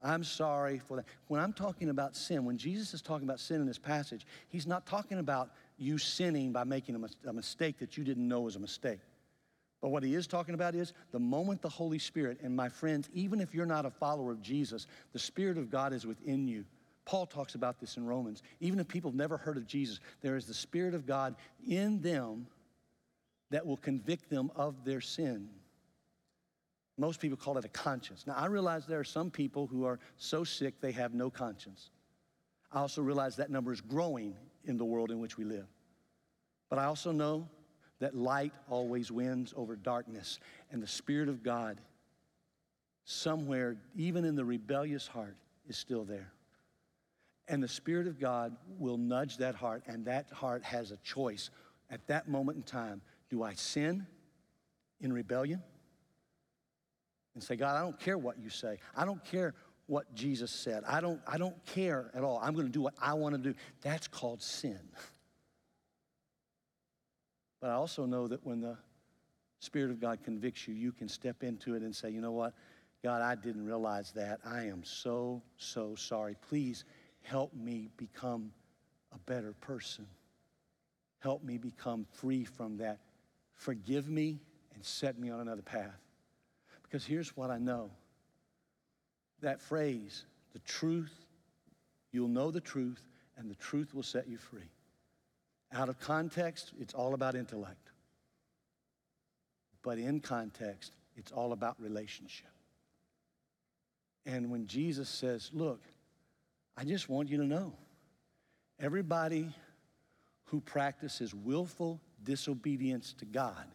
[0.03, 1.05] I'm sorry for that.
[1.29, 4.67] When I'm talking about sin, when Jesus is talking about sin in this passage, he's
[4.67, 8.55] not talking about you sinning by making a, a mistake that you didn't know was
[8.55, 8.99] a mistake.
[9.81, 13.09] But what he is talking about is the moment the Holy Spirit, and my friends,
[13.13, 16.65] even if you're not a follower of Jesus, the Spirit of God is within you.
[17.05, 18.43] Paul talks about this in Romans.
[18.59, 21.35] Even if people have never heard of Jesus, there is the Spirit of God
[21.67, 22.47] in them
[23.49, 25.49] that will convict them of their sin.
[26.97, 28.25] Most people call it a conscience.
[28.25, 31.89] Now, I realize there are some people who are so sick they have no conscience.
[32.71, 34.35] I also realize that number is growing
[34.65, 35.67] in the world in which we live.
[36.69, 37.47] But I also know
[37.99, 40.39] that light always wins over darkness,
[40.71, 41.79] and the Spirit of God,
[43.05, 45.35] somewhere, even in the rebellious heart,
[45.67, 46.31] is still there.
[47.47, 51.49] And the Spirit of God will nudge that heart, and that heart has a choice
[51.89, 53.01] at that moment in time.
[53.29, 54.07] Do I sin
[55.01, 55.61] in rebellion?
[57.35, 58.77] And say, God, I don't care what you say.
[58.95, 59.55] I don't care
[59.87, 60.83] what Jesus said.
[60.87, 62.39] I don't, I don't care at all.
[62.41, 63.55] I'm going to do what I want to do.
[63.81, 64.79] That's called sin.
[67.59, 68.77] But I also know that when the
[69.59, 72.53] Spirit of God convicts you, you can step into it and say, you know what?
[73.03, 74.39] God, I didn't realize that.
[74.45, 76.35] I am so, so sorry.
[76.47, 76.85] Please
[77.23, 78.51] help me become
[79.13, 80.05] a better person.
[81.19, 82.99] Help me become free from that.
[83.55, 84.39] Forgive me
[84.75, 85.99] and set me on another path.
[86.83, 87.89] Because here's what I know
[89.41, 91.13] that phrase, the truth,
[92.11, 93.01] you'll know the truth,
[93.37, 94.71] and the truth will set you free.
[95.73, 97.89] Out of context, it's all about intellect.
[99.81, 102.47] But in context, it's all about relationship.
[104.25, 105.81] And when Jesus says, Look,
[106.75, 107.73] I just want you to know
[108.79, 109.53] everybody
[110.45, 113.65] who practices willful disobedience to God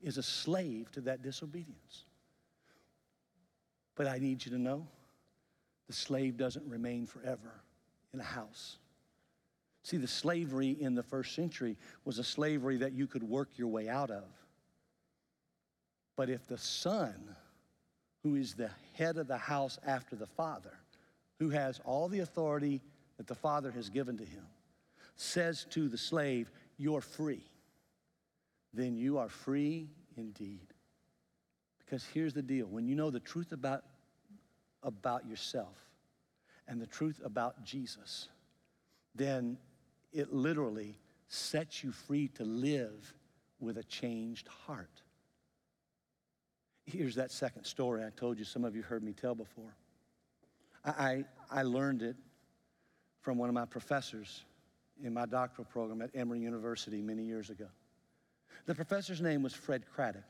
[0.00, 2.04] is a slave to that disobedience.
[3.94, 4.86] But I need you to know
[5.86, 7.62] the slave doesn't remain forever
[8.12, 8.78] in a house.
[9.82, 13.68] See, the slavery in the first century was a slavery that you could work your
[13.68, 14.24] way out of.
[16.16, 17.36] But if the son,
[18.22, 20.72] who is the head of the house after the father,
[21.38, 22.80] who has all the authority
[23.16, 24.44] that the father has given to him,
[25.16, 27.44] says to the slave, You're free,
[28.72, 30.66] then you are free indeed.
[31.78, 33.84] Because here's the deal when you know the truth about,
[34.82, 35.76] about yourself
[36.66, 38.28] and the truth about Jesus,
[39.14, 39.56] then
[40.12, 43.14] it literally sets you free to live
[43.60, 45.02] with a changed heart.
[46.84, 49.74] Here's that second story I told you, some of you heard me tell before.
[50.86, 52.16] I, I, learned it
[53.20, 54.44] from one of my professors
[55.02, 57.66] in my doctoral program at Emory University many years ago.
[58.66, 60.22] The professor's name was Fred Craddock.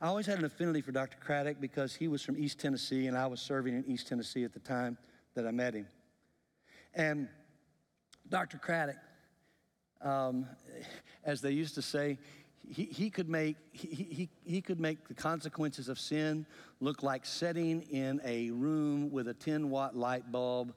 [0.00, 1.16] I always had an affinity for Dr.
[1.20, 4.52] Craddock because he was from East Tennessee and I was serving in East Tennessee at
[4.52, 4.96] the time
[5.34, 5.86] that I met him.
[6.94, 7.28] And
[8.28, 8.58] Dr.
[8.58, 8.96] Craddock,
[10.00, 10.46] um,
[11.24, 12.18] as they used to say,
[12.68, 16.46] he, he, could make, he, he, he could make the consequences of sin
[16.80, 20.74] look like sitting in a room with a 10 watt light bulb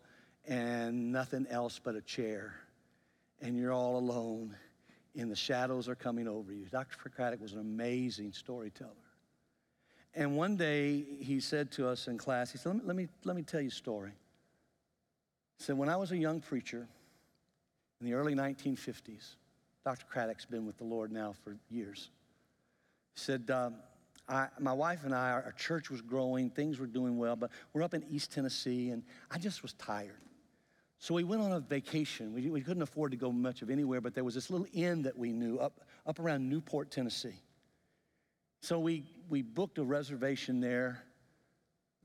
[0.48, 2.56] and nothing else but a chair.
[3.42, 4.56] And you're all alone,
[5.16, 6.66] and the shadows are coming over you.
[6.66, 7.10] Dr.
[7.10, 8.92] Craddock was an amazing storyteller.
[10.14, 13.08] And one day he said to us in class, he said, Let me, let me,
[13.26, 14.14] let me tell you a story.
[15.58, 16.88] He said, When I was a young preacher
[18.00, 19.36] in the early 1950s,
[19.86, 20.06] Dr.
[20.10, 22.10] Craddock's been with the Lord now for years.
[23.14, 23.76] He said, um,
[24.28, 27.84] I, my wife and I, our, church was growing, things were doing well, but we're
[27.84, 30.20] up in East Tennessee, and I just was tired.
[30.98, 32.34] So we went on a vacation.
[32.34, 35.04] We, we couldn't afford to go much of anywhere, but there was this little inn
[35.04, 37.40] that we knew up, up around Newport, Tennessee.
[38.62, 41.04] So we, we booked a reservation there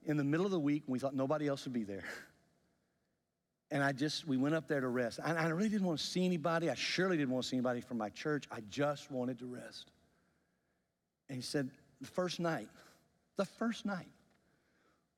[0.04, 2.04] in the middle of the week, and we thought nobody else would be there.
[3.70, 5.20] And I just, we went up there to rest.
[5.24, 6.70] And I really didn't want to see anybody.
[6.70, 8.46] I surely didn't want to see anybody from my church.
[8.50, 9.90] I just wanted to rest.
[11.28, 12.68] And he said, the first night,
[13.36, 14.08] the first night,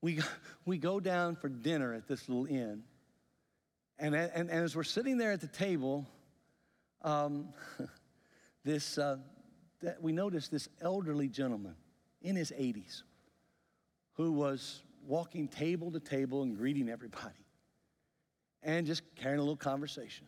[0.02, 0.20] we,
[0.66, 2.82] we go down for dinner at this little inn.
[3.98, 6.06] And, and, and as we're sitting there at the table,
[7.02, 7.48] um,
[8.64, 9.16] this, uh,
[9.80, 11.74] that we noticed this elderly gentleman
[12.20, 13.02] in his 80s
[14.14, 17.41] who was walking table to table and greeting everybody
[18.62, 20.26] and just carrying a little conversation.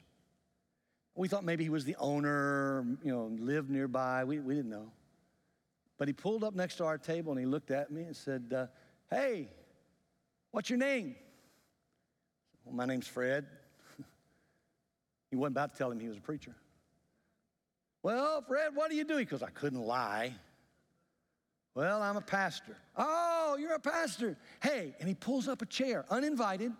[1.14, 4.24] We thought maybe he was the owner, you know, lived nearby.
[4.24, 4.90] We, we didn't know.
[5.96, 8.52] But he pulled up next to our table and he looked at me and said,
[8.56, 8.66] uh,
[9.08, 9.48] Hey,
[10.50, 11.14] what's your name?
[12.64, 13.46] Well, my name's Fred.
[15.30, 16.56] he wasn't about to tell him he was a preacher.
[18.02, 19.16] Well, Fred, what do you do?
[19.16, 20.34] Because I couldn't lie.
[21.74, 22.76] Well, I'm a pastor.
[22.96, 24.36] Oh, you're a pastor.
[24.62, 26.72] Hey, and he pulls up a chair, uninvited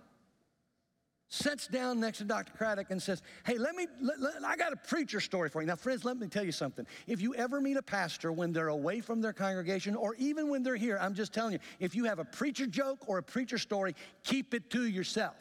[1.35, 2.53] sits down next to Dr.
[2.57, 5.67] Craddock and says, Hey, let me, let, let, I got a preacher story for you.
[5.67, 6.87] Now, friends, let me tell you something.
[7.07, 10.63] If you ever meet a pastor when they're away from their congregation or even when
[10.63, 13.59] they're here, I'm just telling you, if you have a preacher joke or a preacher
[13.59, 15.35] story, keep it to yourself.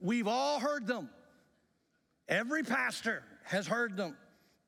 [0.00, 1.10] We've all heard them.
[2.28, 4.16] Every pastor has heard them.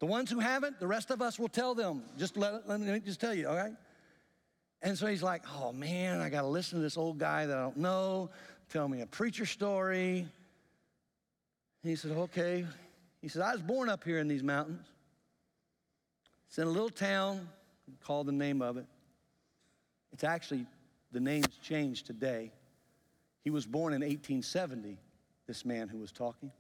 [0.01, 2.03] The ones who haven't, the rest of us will tell them.
[2.19, 3.73] Just let, let me just tell you, all right?
[4.85, 7.57] And so he's like, oh man, I got to listen to this old guy that
[7.57, 8.29] I don't know
[8.71, 10.27] tell me a preacher story.
[11.83, 12.67] He said, okay.
[13.21, 14.87] He said, I was born up here in these mountains.
[16.49, 17.49] It's in a little town,
[18.03, 18.87] called the name of it.
[20.13, 20.67] It's actually,
[21.13, 22.53] the name's changed today.
[23.43, 24.97] He was born in 1870,
[25.47, 26.53] this man who was talking.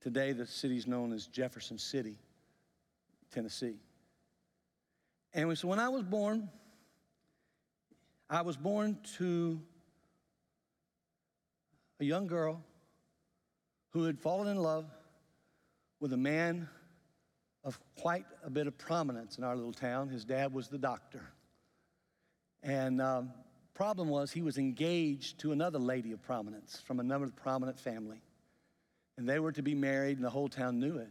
[0.00, 2.16] Today, the city's known as Jefferson City,
[3.32, 3.76] Tennessee.
[5.32, 6.48] And so when I was born,
[8.28, 9.60] I was born to
[12.00, 12.62] a young girl
[13.90, 14.86] who had fallen in love
[16.00, 16.68] with a man
[17.64, 20.08] of quite a bit of prominence in our little town.
[20.08, 21.22] His dad was the doctor.
[22.62, 23.32] And um,
[23.74, 28.20] problem was he was engaged to another lady of prominence from another prominent family.
[29.18, 31.08] And they were to be married, and the whole town knew it.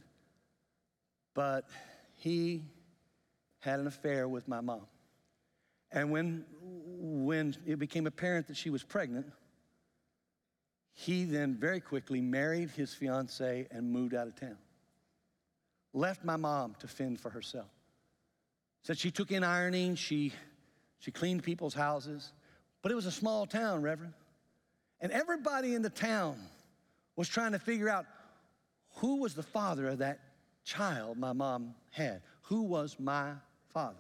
[1.34, 1.66] But
[2.18, 2.64] he
[3.60, 4.86] had an affair with my mom.
[5.92, 9.26] And when, when it became apparent that she was pregnant,
[10.98, 14.58] he then very quickly married his fiancee and moved out of town.
[15.94, 17.70] Left my mom to fend for herself.
[18.82, 20.32] Said she took in ironing, she,
[21.00, 22.32] she cleaned people's houses,
[22.82, 24.14] but it was a small town, Reverend.
[25.02, 26.38] And everybody in the town
[27.18, 28.06] was trying to figure out
[28.96, 30.20] who was the father of that
[30.64, 32.22] child my mom had.
[32.44, 33.34] Who was my
[33.74, 33.98] father?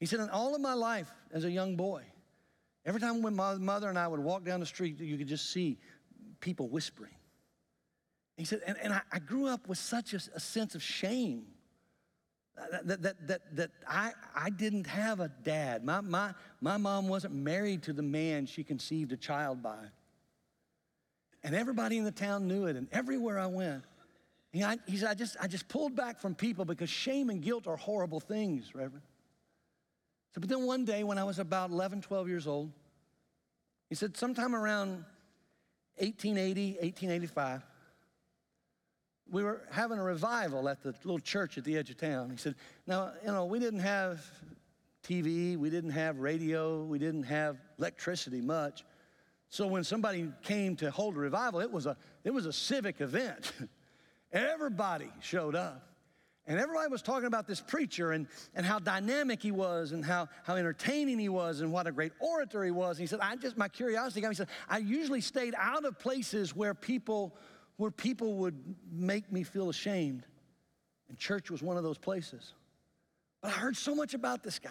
[0.00, 2.02] He said, in all of my life as a young boy,
[2.86, 5.50] every time when my mother and I would walk down the street, you could just
[5.52, 5.78] see
[6.40, 7.12] people whispering.
[8.36, 11.46] He said, and, and I, I grew up with such a, a sense of shame
[12.84, 15.84] that, that, that, that I, I didn't have a dad.
[15.84, 19.76] My, my, my mom wasn't married to the man she conceived a child by.
[21.42, 23.84] And everybody in the town knew it, and everywhere I went,
[24.54, 27.66] I, he said, I just, I just pulled back from people because shame and guilt
[27.66, 29.02] are horrible things, Reverend.
[30.36, 32.70] So, but then one day when I was about 11, 12 years old,
[33.88, 35.06] he said, sometime around
[35.96, 37.62] 1880, 1885,
[39.30, 42.28] we were having a revival at the little church at the edge of town.
[42.28, 42.54] He said,
[42.86, 44.30] Now, you know, we didn't have
[45.02, 48.84] TV, we didn't have radio, we didn't have electricity much.
[49.48, 53.00] So when somebody came to hold a revival, it was a, it was a civic
[53.00, 53.52] event.
[54.32, 55.95] Everybody showed up.
[56.48, 60.28] And everybody was talking about this preacher and, and how dynamic he was and how,
[60.44, 62.98] how entertaining he was and what a great orator he was.
[62.98, 64.34] And he said, I just, my curiosity got me.
[64.34, 67.36] He said, I usually stayed out of places where people,
[67.78, 70.24] where people would make me feel ashamed.
[71.08, 72.52] And church was one of those places.
[73.42, 74.70] But I heard so much about this guy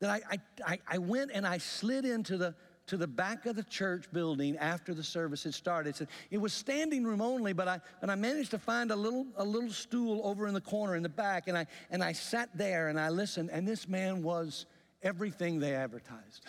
[0.00, 2.54] that I, I, I went and I slid into the,
[2.86, 6.06] to the back of the church building after the service had started.
[6.30, 9.44] It was standing room only, but I, but I managed to find a little, a
[9.44, 12.88] little stool over in the corner in the back, and I, and I sat there
[12.88, 14.66] and I listened, and this man was
[15.02, 16.44] everything they advertised.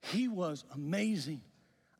[0.00, 1.40] He was amazing.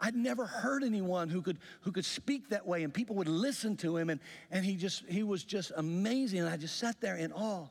[0.01, 3.77] I'd never heard anyone who could, who could speak that way, and people would listen
[3.79, 7.17] to him, and, and he, just, he was just amazing, and I just sat there
[7.17, 7.69] in awe.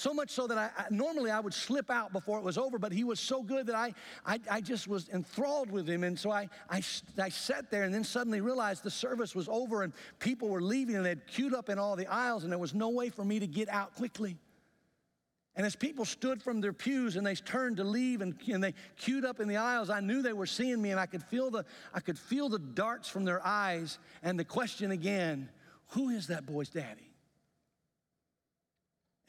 [0.00, 2.78] So much so that I, I, normally I would slip out before it was over,
[2.78, 3.92] but he was so good that I,
[4.24, 6.04] I, I just was enthralled with him.
[6.04, 6.80] And so I, I,
[7.18, 10.96] I sat there and then suddenly realized the service was over and people were leaving
[10.96, 13.40] and they'd queued up in all the aisles and there was no way for me
[13.40, 14.38] to get out quickly.
[15.54, 18.72] And as people stood from their pews and they turned to leave and, and they
[18.96, 21.50] queued up in the aisles, I knew they were seeing me and I could feel
[21.50, 25.50] the, I could feel the darts from their eyes and the question again,
[25.88, 27.10] who is that boy's daddy?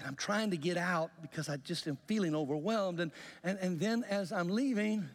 [0.01, 2.99] And I'm trying to get out because I just am feeling overwhelmed.
[2.99, 3.11] And,
[3.43, 5.07] and, and then as I'm leaving,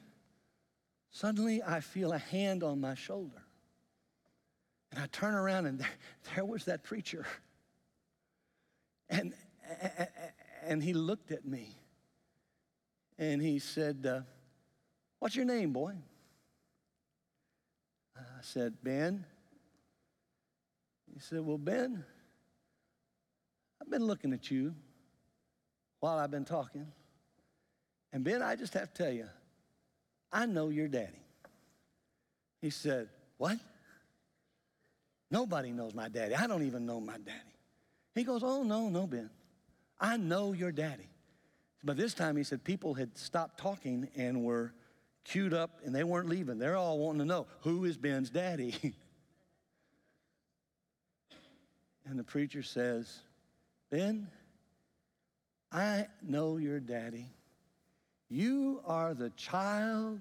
[1.10, 3.42] suddenly I feel a hand on my shoulder.
[4.92, 5.90] And I turn around and there,
[6.36, 7.26] there was that preacher.
[9.10, 9.34] And,
[10.62, 11.74] and he looked at me
[13.18, 14.20] and he said, uh,
[15.18, 15.94] What's your name, boy?
[18.16, 19.24] I said, Ben.
[21.12, 22.04] He said, Well, Ben,
[23.86, 24.74] I've been looking at you
[26.00, 26.88] while I've been talking.
[28.12, 29.28] And Ben, I just have to tell you,
[30.32, 31.22] I know your daddy.
[32.60, 33.58] He said, What?
[35.30, 36.34] Nobody knows my daddy.
[36.34, 37.38] I don't even know my daddy.
[38.14, 39.30] He goes, Oh, no, no, Ben.
[40.00, 41.08] I know your daddy.
[41.84, 44.72] But this time he said people had stopped talking and were
[45.24, 46.58] queued up and they weren't leaving.
[46.58, 48.74] They're all wanting to know who is Ben's daddy?
[52.04, 53.20] and the preacher says,
[53.90, 54.28] Ben,
[55.70, 57.26] I know your daddy.
[58.28, 60.20] You are the child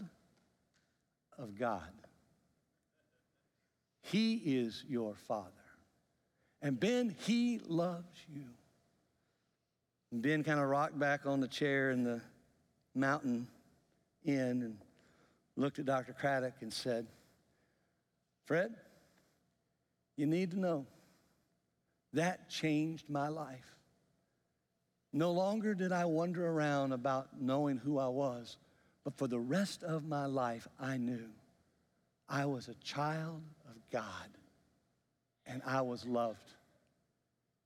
[1.37, 1.91] of God.
[4.01, 5.49] He is your father.
[6.61, 8.45] And Ben, he loves you.
[10.11, 12.21] And Ben kind of rocked back on the chair in the
[12.93, 13.47] mountain
[14.23, 14.77] inn and
[15.55, 16.13] looked at Dr.
[16.13, 17.07] Craddock and said,
[18.45, 18.75] Fred,
[20.17, 20.85] you need to know
[22.15, 23.75] that changed my life.
[25.13, 28.57] No longer did I wander around about knowing who I was,
[29.03, 31.29] but for the rest of my life, I knew
[32.27, 34.29] I was a child of God
[35.45, 36.51] and I was loved.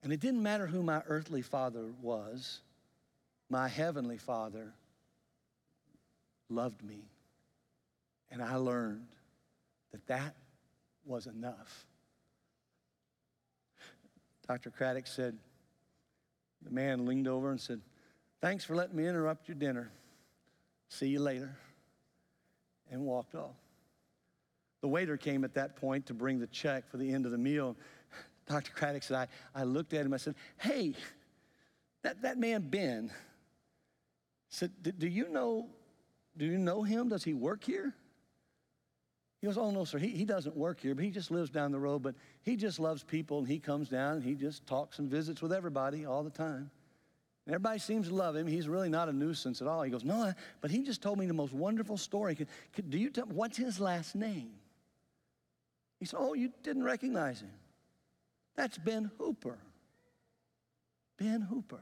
[0.04, 2.60] And it didn't matter who my earthly father was,
[3.50, 4.74] my heavenly father
[6.50, 7.10] loved me.
[8.32, 9.08] And I learned
[9.92, 10.36] that that
[11.06, 11.86] was enough.
[14.50, 14.72] Dr.
[14.72, 15.38] Craddock said,
[16.64, 17.82] the man leaned over and said,
[18.42, 19.92] Thanks for letting me interrupt your dinner.
[20.88, 21.56] See you later.
[22.90, 23.54] And walked off.
[24.82, 27.38] The waiter came at that point to bring the check for the end of the
[27.38, 27.76] meal.
[28.48, 28.72] Dr.
[28.74, 30.96] Craddock said, I, I looked at him, I said, Hey,
[32.02, 33.12] that, that man Ben,
[34.48, 35.68] said, Do you know,
[36.36, 37.10] do you know him?
[37.10, 37.94] Does he work here?
[39.42, 41.72] He goes, Oh, no, sir, he, he doesn't work here, but he just lives down
[41.72, 45.00] the road, but he just loves people and he comes down and he just talks
[45.00, 46.70] and visits with everybody all the time.
[47.46, 48.48] And everybody seems to love him.
[48.48, 49.82] He's really not a nuisance at all.
[49.82, 52.36] He goes, No, but he just told me the most wonderful story.
[52.36, 54.52] Could, could, do you tell what's his last name?
[56.00, 57.52] He said, Oh, you didn't recognize him.
[58.56, 59.58] That's Ben Hooper.
[61.18, 61.82] Ben Hooper.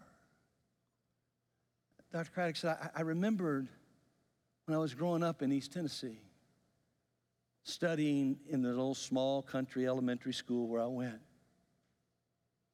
[2.13, 2.31] Dr.
[2.31, 3.67] Craddock said, I, I remembered
[4.65, 6.19] when I was growing up in East Tennessee
[7.68, 11.20] studying in the little small country elementary school where I went.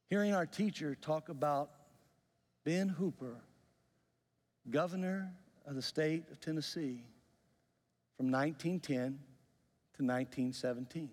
[0.10, 1.72] Hearing our teacher talk about
[2.64, 3.38] Ben Hooper,
[4.70, 5.32] governor
[5.66, 7.04] of the state of Tennessee
[8.18, 9.20] from 1910
[9.96, 11.10] to 1917.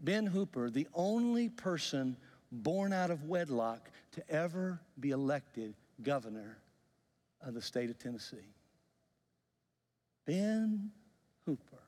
[0.00, 2.16] Ben Hooper, the only person
[2.50, 6.56] born out of wedlock to ever be elected governor
[7.42, 8.54] of the state of Tennessee.
[10.26, 10.90] Ben
[11.44, 11.82] Hooper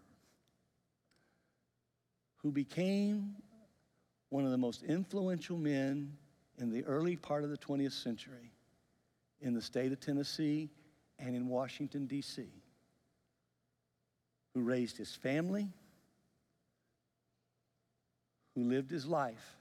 [2.45, 3.35] who became
[4.29, 6.13] one of the most influential men
[6.59, 8.53] in the early part of the 20th century
[9.41, 10.69] in the state of Tennessee
[11.19, 12.45] and in Washington, D.C.,
[14.53, 15.71] who raised his family,
[18.55, 19.57] who lived his life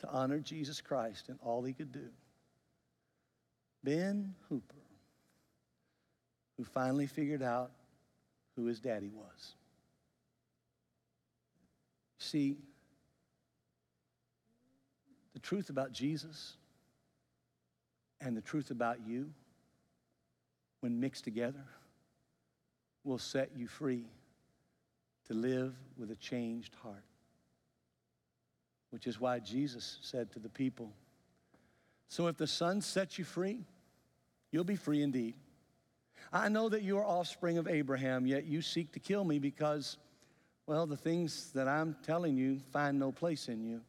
[0.00, 2.08] to honor Jesus Christ and all he could do.
[3.84, 4.74] Ben Hooper,
[6.56, 7.70] who finally figured out
[8.56, 9.54] who his daddy was.
[12.30, 12.58] See,
[15.32, 16.52] the truth about Jesus
[18.20, 19.32] and the truth about you,
[20.78, 21.64] when mixed together,
[23.02, 24.04] will set you free
[25.26, 27.02] to live with a changed heart.
[28.90, 30.92] Which is why Jesus said to the people,
[32.06, 33.64] So if the Son sets you free,
[34.52, 35.34] you'll be free indeed.
[36.32, 39.96] I know that you are offspring of Abraham, yet you seek to kill me because
[40.70, 43.80] well, the things that I'm telling you find no place in you.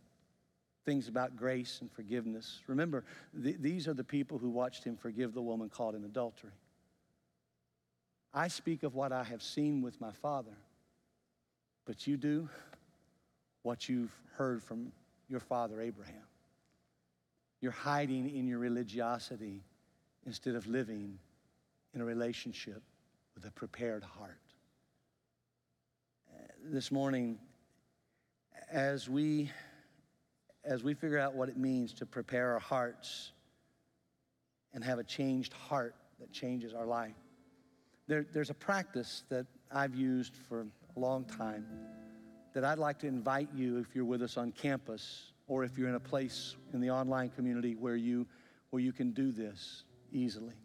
[0.84, 2.60] Things about grace and forgiveness.
[2.66, 3.04] Remember,
[3.44, 6.50] th- these are the people who watched him forgive the woman caught in adultery.
[8.34, 10.58] I speak of what I have seen with my father,
[11.86, 12.50] but you do
[13.62, 14.92] what you've heard from
[15.30, 16.26] your father Abraham.
[17.62, 19.62] You're hiding in your religiosity
[20.26, 21.20] instead of living
[21.94, 22.82] in a relationship
[23.36, 24.51] with a prepared heart
[26.64, 27.40] this morning
[28.72, 29.50] as we
[30.64, 33.32] as we figure out what it means to prepare our hearts
[34.74, 37.16] and have a changed heart that changes our life.
[38.08, 41.66] There, there's a practice that I've used for a long time
[42.54, 45.90] that I'd like to invite you if you're with us on campus or if you're
[45.90, 48.28] in a place in the online community where you
[48.70, 50.56] where you can do this easily.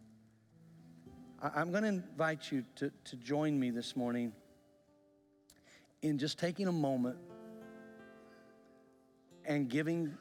[1.42, 4.32] I'm going to invite you to, to join me this morning
[6.09, 7.16] in just taking a moment
[9.44, 10.16] and giving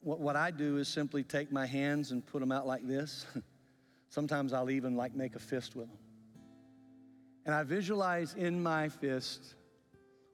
[0.00, 3.26] what, what I do is simply take my hands and put them out like this.
[4.10, 5.98] Sometimes I'll even like make a fist with them.
[7.46, 9.54] And I visualize in my fist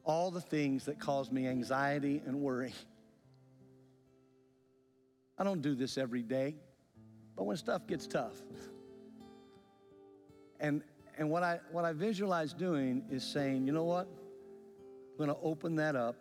[0.05, 2.75] all the things that cause me anxiety and worry.
[5.39, 6.57] I don't do this every day,
[7.37, 8.35] but when stuff gets tough.
[10.59, 10.83] And,
[11.17, 14.09] and what, I, what I visualize doing is saying, you know what?
[15.21, 16.17] I'm going to open that up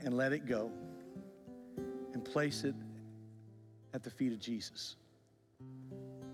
[0.00, 0.72] and let it go
[2.12, 2.74] and place it
[3.94, 4.96] at the feet of Jesus.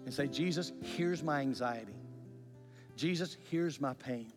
[0.07, 1.93] And say, Jesus, here's my anxiety.
[2.97, 4.33] Jesus, here's my pain.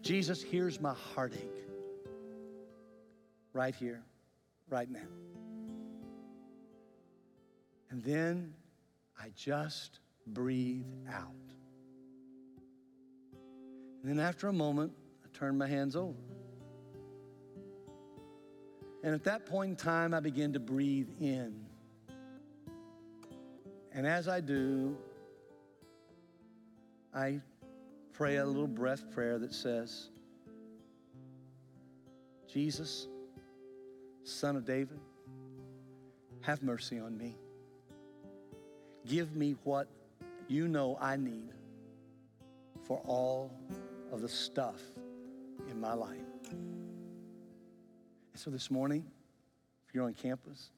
[0.00, 1.66] Jesus, here's my heartache.
[3.52, 4.04] Right here,
[4.70, 5.08] right now.
[7.90, 8.54] And then
[9.20, 11.32] I just breathe out.
[14.04, 14.92] And then after a moment,
[15.38, 16.14] turn my hands over.
[19.02, 21.66] And at that point in time, I begin to breathe in.
[23.92, 24.96] And as I do,
[27.14, 27.40] I
[28.12, 30.08] pray a little breath prayer that says,
[32.52, 33.06] Jesus,
[34.24, 34.98] Son of David,
[36.40, 37.36] have mercy on me.
[39.06, 39.88] Give me what
[40.48, 41.52] you know I need
[42.82, 43.52] for all
[44.10, 44.80] of the stuff
[45.70, 46.18] in my life.
[46.50, 46.68] And
[48.34, 49.04] so this morning,
[49.86, 50.70] if you're on campus,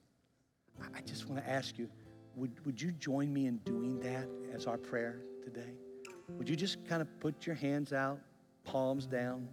[0.95, 1.89] I just want to ask you
[2.37, 5.72] would, would you join me in doing that as our prayer today?
[6.31, 8.20] Would you just kind of put your hands out,
[8.64, 9.49] palms down?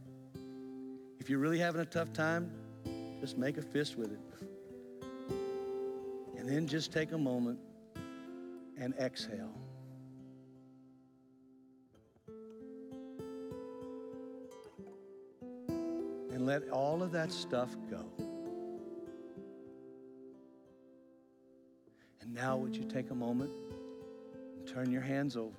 [1.19, 2.51] If you're really having a tough time,
[3.19, 4.19] just make a fist with it.
[6.37, 7.57] And then just take a moment
[8.77, 9.49] and exhale.
[16.45, 18.05] and let all of that stuff go.
[22.21, 23.49] And now, would you take a moment
[24.55, 25.55] and turn your hands over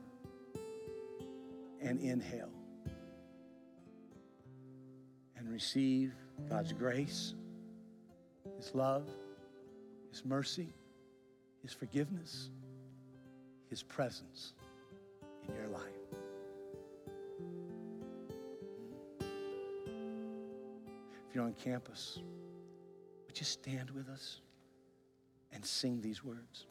[1.80, 2.52] and inhale
[5.36, 6.14] and receive
[6.48, 7.34] God's grace,
[8.56, 9.08] His love,
[10.12, 10.68] His mercy,
[11.62, 12.50] His forgiveness,
[13.70, 14.52] His presence
[15.48, 16.05] in your life.
[21.36, 22.18] you're on campus,
[23.26, 24.40] would you stand with us
[25.52, 26.64] and sing these words?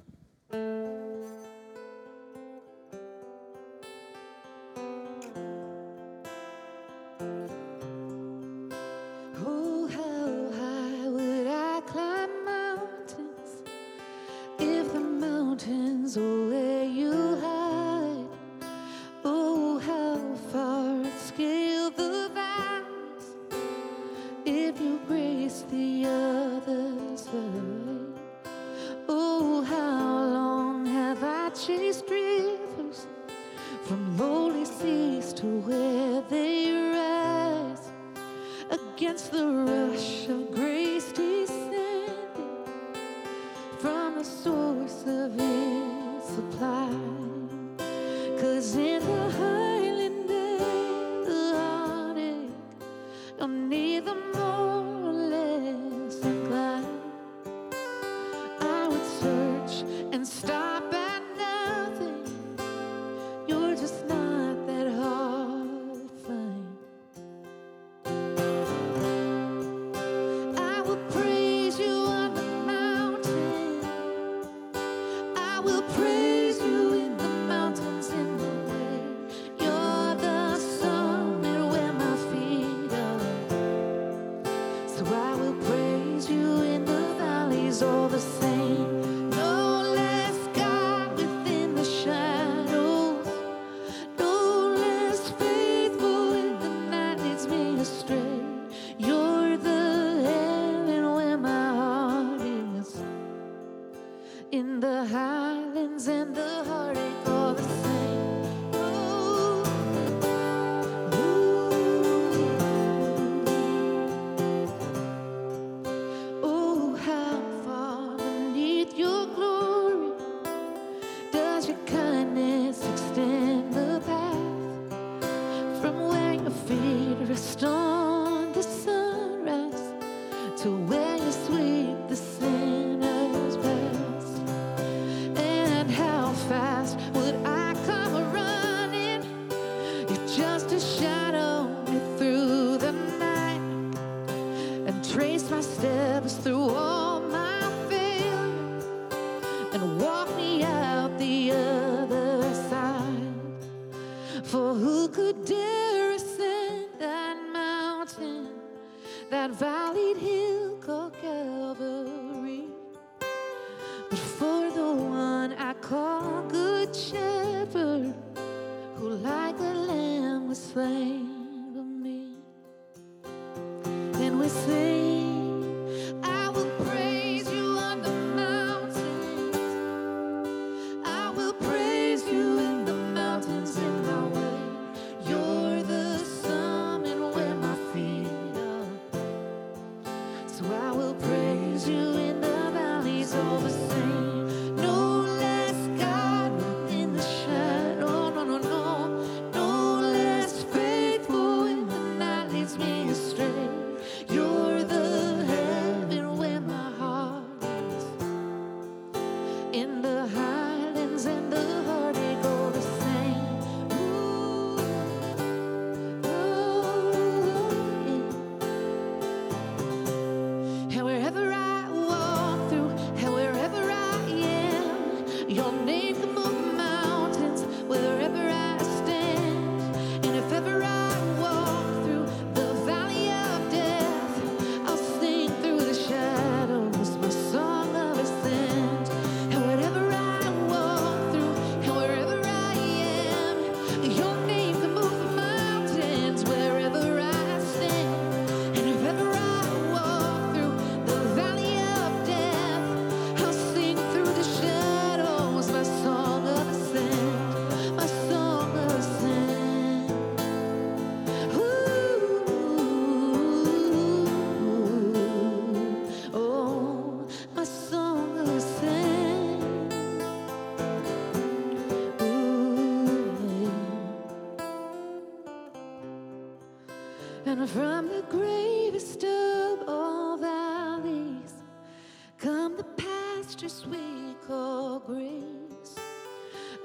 [209.85, 210.64] in the high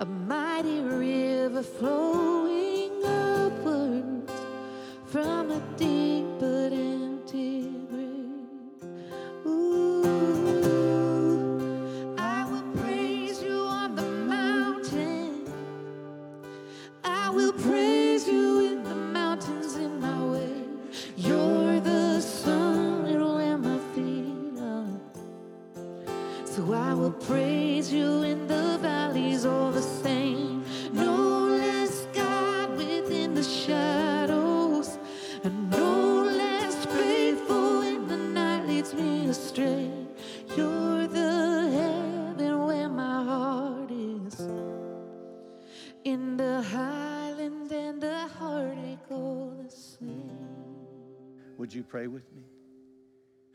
[0.00, 4.32] a mighty river flowing upwards
[5.04, 8.80] from a deep but empty grave.
[9.46, 10.02] Ooh,
[12.16, 15.44] I will praise you on the mountain.
[17.04, 20.64] I will praise you in the mountains in my way.
[21.18, 24.30] You're the sun where my feet.
[26.46, 28.69] So I will praise you in the
[51.90, 52.44] pray with me?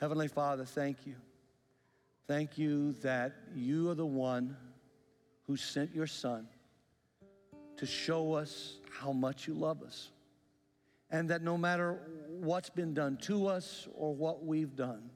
[0.01, 1.15] Heavenly Father, thank you.
[2.27, 4.57] Thank you that you are the one
[5.47, 6.47] who sent your Son
[7.77, 10.09] to show us how much you love us.
[11.11, 15.09] And that no matter what's been done to us or what we've done,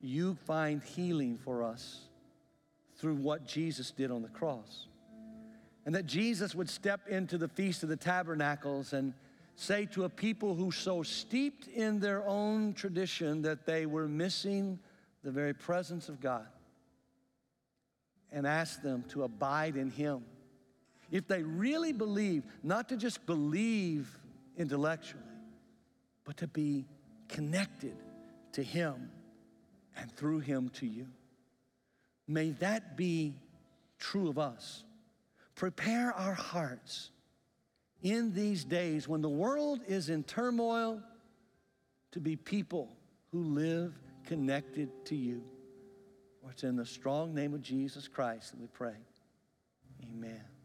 [0.00, 2.00] you find healing for us
[2.98, 4.86] through what Jesus did on the cross.
[5.84, 9.12] And that Jesus would step into the Feast of the Tabernacles and
[9.56, 14.78] say to a people who so steeped in their own tradition that they were missing
[15.24, 16.46] the very presence of God
[18.30, 20.24] and ask them to abide in Him.
[21.10, 24.18] If they really believe, not to just believe
[24.58, 25.22] intellectually,
[26.24, 26.84] but to be
[27.28, 27.96] connected
[28.52, 29.10] to Him
[29.96, 31.06] and through Him to you.
[32.28, 33.34] May that be
[33.98, 34.84] true of us.
[35.54, 37.10] Prepare our hearts
[38.02, 41.02] in these days when the world is in turmoil
[42.12, 42.96] to be people
[43.32, 43.94] who live
[44.26, 45.42] connected to you.
[46.40, 48.96] For it's in the strong name of Jesus Christ that we pray.
[50.02, 50.46] Amen.